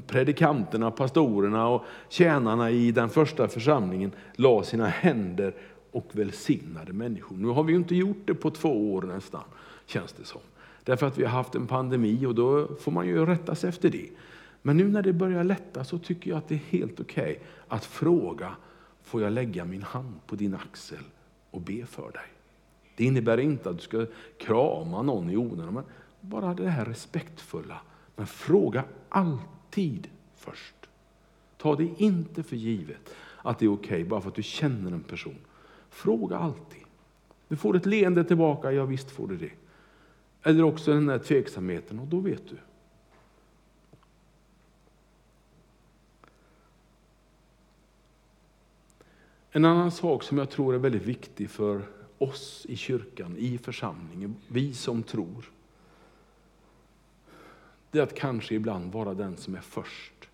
predikanterna, 0.08 0.92
pastorerna 0.92 1.68
och 1.68 1.84
tjänarna 2.10 2.72
i 2.72 2.92
den 2.92 3.10
första 3.10 3.48
församlingen 3.48 4.12
la 4.36 4.64
sina 4.64 4.88
händer 4.88 5.54
och 5.92 6.10
välsignade 6.12 6.94
människor. 6.94 7.38
Nu 7.38 7.48
har 7.48 7.64
vi 7.64 7.74
inte 7.74 7.96
gjort 7.96 8.22
det 8.26 8.34
på 8.34 8.52
två 8.52 8.94
år 8.94 9.02
nästan, 9.02 9.44
känns 9.86 10.14
det 10.14 10.26
som. 10.26 10.42
Därför 10.84 11.08
att 11.08 11.18
vi 11.18 11.24
har 11.24 11.32
haft 11.32 11.56
en 11.56 11.68
pandemi 11.68 12.26
och 12.26 12.36
då 12.36 12.68
får 12.80 12.92
man 12.92 13.08
ju 13.08 13.26
rätta 13.26 13.56
sig 13.56 13.70
efter 13.70 13.90
det. 13.90 14.10
Men 14.62 14.78
nu 14.78 14.88
när 14.88 15.02
det 15.02 15.14
börjar 15.14 15.44
lätta 15.44 15.84
så 15.84 15.98
tycker 15.98 16.30
jag 16.30 16.38
att 16.38 16.48
det 16.48 16.56
är 16.56 16.78
helt 16.78 17.00
okej 17.00 17.32
okay 17.32 17.46
att 17.68 17.86
fråga, 17.86 18.56
får 19.04 19.22
jag 19.22 19.34
lägga 19.34 19.66
min 19.66 19.84
hand 19.84 20.20
på 20.28 20.36
din 20.36 20.56
axel 20.56 21.04
och 21.52 21.62
be 21.62 21.86
för 21.86 22.12
dig? 22.12 22.28
Det 22.96 23.06
innebär 23.06 23.38
inte 23.38 23.70
att 23.70 23.78
du 23.78 23.84
ska 23.84 24.06
krama 24.38 25.02
någon 25.02 25.30
i 25.30 25.38
onödan, 25.38 25.74
men 25.74 25.84
bara 26.22 26.54
det 26.54 26.70
här 26.70 26.86
respektfulla. 26.86 27.82
Men 28.16 28.28
fråga 28.28 28.84
alltid 29.10 29.59
först. 30.36 30.76
Ta 31.58 31.76
det 31.76 31.90
inte 31.98 32.44
för 32.44 32.56
givet 32.56 33.16
att 33.38 33.60
det 33.60 33.66
är 33.66 33.74
okej 33.74 33.88
okay, 33.88 34.04
bara 34.04 34.22
för 34.22 34.30
att 34.30 34.36
du 34.36 34.44
känner 34.44 34.92
en 34.92 35.04
person. 35.04 35.38
Fråga 35.90 36.38
alltid. 36.38 36.84
Du 37.48 37.56
får 37.56 37.76
ett 37.76 37.86
leende 37.86 38.24
tillbaka, 38.24 38.72
ja 38.72 38.86
visst 38.86 39.12
får 39.12 39.28
du 39.28 39.38
det. 39.38 39.52
Eller 40.44 40.64
också 40.64 40.94
den 40.94 41.10
här 41.10 41.20
tveksamheten 41.20 42.00
och 42.00 42.08
då 42.08 42.20
vet 42.20 42.50
du. 42.50 42.58
En 49.52 49.66
annan 49.66 49.92
sak 49.92 50.24
som 50.24 50.38
jag 50.38 50.50
tror 50.50 50.76
är 50.76 50.78
väldigt 50.78 51.06
viktig 51.06 51.50
för 51.50 51.82
oss 52.18 52.66
i 52.70 52.76
kyrkan, 52.76 53.38
i 53.38 53.58
församlingen, 53.58 54.36
vi 54.48 54.74
som 54.74 55.04
tror. 55.04 55.52
Det 57.92 58.00
är 58.00 58.04
att 58.04 58.16
kanske 58.16 58.56
ibland 58.56 58.94
vara 58.94 59.14
den 59.14 59.38
som 59.38 59.56
är 59.56 59.62
först 59.62 60.30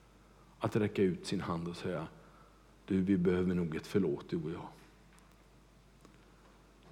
att 0.59 0.75
räcka 0.75 1.01
ut 1.01 1.25
sin 1.25 1.41
hand 1.41 1.67
och 1.67 1.75
säga, 1.75 2.07
du 2.85 3.01
vi 3.01 3.17
behöver 3.17 3.55
nog 3.55 3.75
ett 3.75 3.87
förlåt 3.87 4.29
du 4.29 4.37
och 4.37 4.51
jag. 4.51 4.67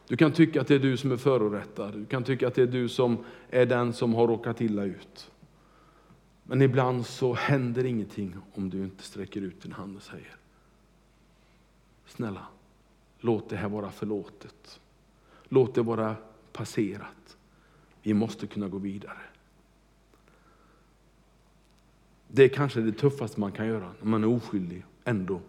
Du 0.08 0.18
kan 0.18 0.32
tycka 0.32 0.62
att 0.62 0.68
det 0.68 0.76
är 0.76 0.80
du 0.80 0.98
som 0.98 1.12
är 1.12 1.18
förorättad, 1.18 1.94
du 1.94 2.06
kan 2.06 2.24
tycka 2.24 2.48
att 2.48 2.56
det 2.56 2.62
är 2.62 2.68
du 2.68 2.90
som 2.90 3.26
är 3.50 3.66
den 3.66 3.94
som 3.94 4.14
har 4.14 4.28
råkat 4.28 4.62
illa 4.62 4.84
ut. 4.84 5.32
Men 6.44 6.62
ibland 6.62 7.06
så 7.06 7.34
händer 7.34 7.86
ingenting 7.86 8.36
om 8.54 8.70
du 8.70 8.84
inte 8.84 9.04
sträcker 9.04 9.42
ut 9.42 9.62
din 9.62 9.72
hand 9.72 9.98
och 9.98 10.04
säger, 10.04 10.36
snälla, 12.06 12.48
låt 13.20 13.50
det 13.50 13.56
här 13.56 13.70
vara 13.70 13.92
förlåtet. 13.92 14.80
Låt 15.50 15.76
det 15.76 15.82
vara 15.82 16.16
passerat. 16.52 17.38
Vi 18.02 18.14
måste 18.14 18.48
kunna 18.48 18.68
gå 18.68 18.78
vidare. 18.78 19.18
Det 22.36 22.44
är 22.44 22.50
kanske 22.50 22.82
det 22.82 22.92
tuffaste 22.92 23.40
man 23.40 23.52
kan 23.52 23.68
göra 23.68 23.92
när 24.02 24.08
man 24.08 24.24
är 24.24 24.28
oskyldig, 24.28 24.86
ändå 25.04 25.42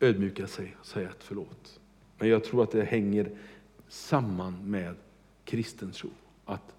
ödmjuka 0.00 0.46
sig 0.46 0.76
och 0.80 0.86
säga 0.86 1.08
ett 1.08 1.22
förlåt. 1.22 1.80
Men 2.18 2.28
jag 2.28 2.44
tror 2.44 2.62
att 2.62 2.70
det 2.70 2.84
hänger 2.84 3.30
samman 3.88 4.70
med 4.70 4.94
kristen 5.44 5.90
tro, 5.90 6.10
att 6.44 6.74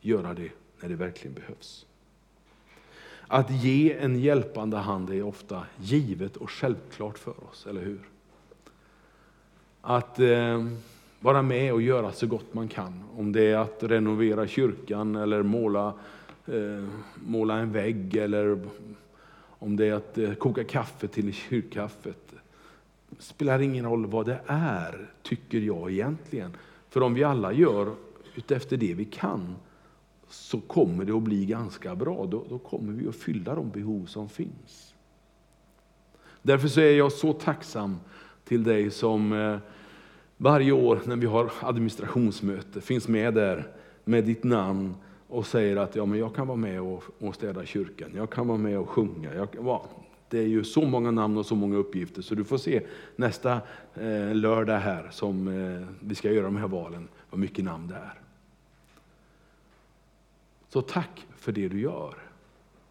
göra 0.00 0.34
det 0.34 0.50
när 0.80 0.88
det 0.88 0.94
verkligen 0.94 1.34
behövs. 1.34 1.86
Att 3.26 3.50
ge 3.50 3.92
en 3.92 4.20
hjälpande 4.20 4.76
hand 4.76 5.10
är 5.10 5.22
ofta 5.22 5.66
givet 5.80 6.36
och 6.36 6.50
självklart 6.50 7.18
för 7.18 7.44
oss, 7.50 7.66
eller 7.66 7.82
hur? 7.82 8.00
Att 9.80 10.18
eh, 10.20 10.66
vara 11.20 11.42
med 11.42 11.72
och 11.72 11.82
göra 11.82 12.12
så 12.12 12.26
gott 12.26 12.54
man 12.54 12.68
kan. 12.68 13.04
Om 13.16 13.32
det 13.32 13.42
är 13.42 13.56
att 13.56 13.82
renovera 13.82 14.46
kyrkan 14.46 15.16
eller 15.16 15.42
måla, 15.42 15.94
eh, 16.46 16.84
måla 17.14 17.58
en 17.58 17.72
vägg 17.72 18.16
eller 18.16 18.60
om 19.58 19.76
det 19.76 19.86
är 19.86 19.92
att 19.92 20.18
eh, 20.18 20.34
koka 20.34 20.64
kaffe 20.64 21.08
till 21.08 21.32
kyrkkaffet. 21.32 22.34
Det 23.10 23.22
spelar 23.22 23.60
ingen 23.60 23.84
roll 23.84 24.06
vad 24.06 24.26
det 24.26 24.40
är, 24.46 25.10
tycker 25.22 25.58
jag 25.58 25.90
egentligen. 25.90 26.56
För 26.88 27.00
om 27.00 27.14
vi 27.14 27.24
alla 27.24 27.52
gör 27.52 27.94
utefter 28.34 28.76
det 28.76 28.94
vi 28.94 29.04
kan 29.04 29.56
så 30.28 30.60
kommer 30.60 31.04
det 31.04 31.12
att 31.12 31.22
bli 31.22 31.46
ganska 31.46 31.94
bra. 31.94 32.26
Då, 32.26 32.44
då 32.48 32.58
kommer 32.58 32.92
vi 32.92 33.08
att 33.08 33.16
fylla 33.16 33.54
de 33.54 33.70
behov 33.70 34.06
som 34.06 34.28
finns. 34.28 34.94
Därför 36.42 36.68
så 36.68 36.80
är 36.80 36.92
jag 36.92 37.12
så 37.12 37.32
tacksam 37.32 37.96
till 38.44 38.64
dig 38.64 38.90
som 38.90 39.32
eh, 39.32 39.58
varje 40.36 40.72
år 40.72 41.00
när 41.04 41.16
vi 41.16 41.26
har 41.26 41.52
administrationsmöte 41.60 42.80
finns 42.80 43.08
med 43.08 43.34
där 43.34 43.68
med 44.04 44.24
ditt 44.24 44.44
namn 44.44 44.94
och 45.34 45.46
säger 45.46 45.76
att 45.76 45.96
ja, 45.96 46.06
men 46.06 46.18
jag 46.18 46.34
kan 46.34 46.46
vara 46.46 46.56
med 46.56 46.80
och, 46.80 47.04
och 47.18 47.34
städa 47.34 47.66
kyrkan, 47.66 48.10
jag 48.14 48.30
kan 48.30 48.48
vara 48.48 48.58
med 48.58 48.78
och 48.78 48.88
sjunga. 48.88 49.34
Jag, 49.34 49.48
va, 49.58 49.86
det 50.28 50.38
är 50.38 50.46
ju 50.46 50.64
så 50.64 50.84
många 50.84 51.10
namn 51.10 51.36
och 51.36 51.46
så 51.46 51.54
många 51.54 51.76
uppgifter 51.76 52.22
så 52.22 52.34
du 52.34 52.44
får 52.44 52.58
se 52.58 52.86
nästa 53.16 53.60
eh, 53.94 54.34
lördag 54.34 54.78
här 54.78 55.08
som 55.10 55.48
eh, 55.48 55.86
vi 56.00 56.14
ska 56.14 56.32
göra 56.32 56.44
de 56.44 56.56
här 56.56 56.68
valen, 56.68 57.08
vad 57.30 57.40
mycket 57.40 57.64
namn 57.64 57.88
det 57.88 57.94
är. 57.94 58.20
Så 60.68 60.82
tack 60.82 61.26
för 61.36 61.52
det 61.52 61.68
du 61.68 61.80
gör. 61.80 62.14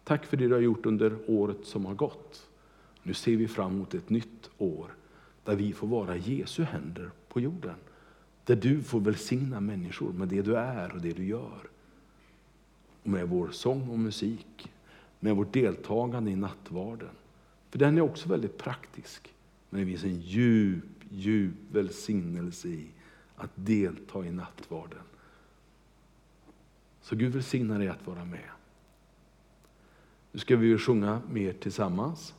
Tack 0.04 0.26
för 0.26 0.36
det 0.36 0.48
du 0.48 0.52
har 0.52 0.60
gjort 0.60 0.86
under 0.86 1.18
året 1.26 1.58
som 1.62 1.86
har 1.86 1.94
gått. 1.94 2.50
Nu 3.02 3.14
ser 3.14 3.36
vi 3.36 3.48
fram 3.48 3.72
emot 3.72 3.94
ett 3.94 4.10
nytt 4.10 4.50
år 4.58 4.94
där 5.44 5.56
vi 5.56 5.72
får 5.72 5.86
vara 5.86 6.16
Jesu 6.16 6.62
händer 6.62 7.10
på 7.28 7.40
jorden. 7.40 7.76
Där 8.44 8.56
du 8.56 8.82
får 8.82 9.00
välsigna 9.00 9.60
människor 9.60 10.12
med 10.12 10.28
det 10.28 10.42
du 10.42 10.56
är 10.56 10.92
och 10.92 11.00
det 11.00 11.12
du 11.12 11.24
gör. 11.24 11.73
Och 13.04 13.10
med 13.10 13.28
vår 13.28 13.50
sång 13.50 13.88
och 13.90 13.98
musik, 13.98 14.72
med 15.20 15.36
vårt 15.36 15.52
deltagande 15.52 16.30
i 16.30 16.36
nattvarden. 16.36 17.10
För 17.70 17.78
den 17.78 17.98
är 17.98 18.00
också 18.00 18.28
väldigt 18.28 18.58
praktisk. 18.58 19.34
Men 19.70 19.80
det 19.80 19.86
finns 19.86 20.04
en 20.04 20.20
djup, 20.20 20.84
djup 21.10 21.54
välsignelse 21.72 22.68
i 22.68 22.86
att 23.36 23.50
delta 23.54 24.24
i 24.24 24.30
nattvarden. 24.30 25.02
Så 27.00 27.16
Gud 27.16 27.32
välsignar 27.32 27.78
dig 27.78 27.88
att 27.88 28.06
vara 28.06 28.24
med. 28.24 28.48
Nu 30.32 30.38
ska 30.38 30.56
vi 30.56 30.78
sjunga 30.78 31.22
mer 31.30 31.52
tillsammans. 31.52 32.34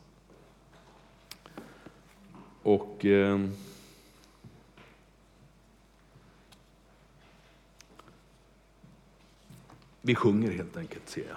Och... 2.62 3.04
Eh, 3.04 3.48
Vi 10.06 10.14
sjunger 10.14 10.50
helt 10.50 10.76
enkelt, 10.76 11.08
ser 11.08 11.24
jag. 11.28 11.36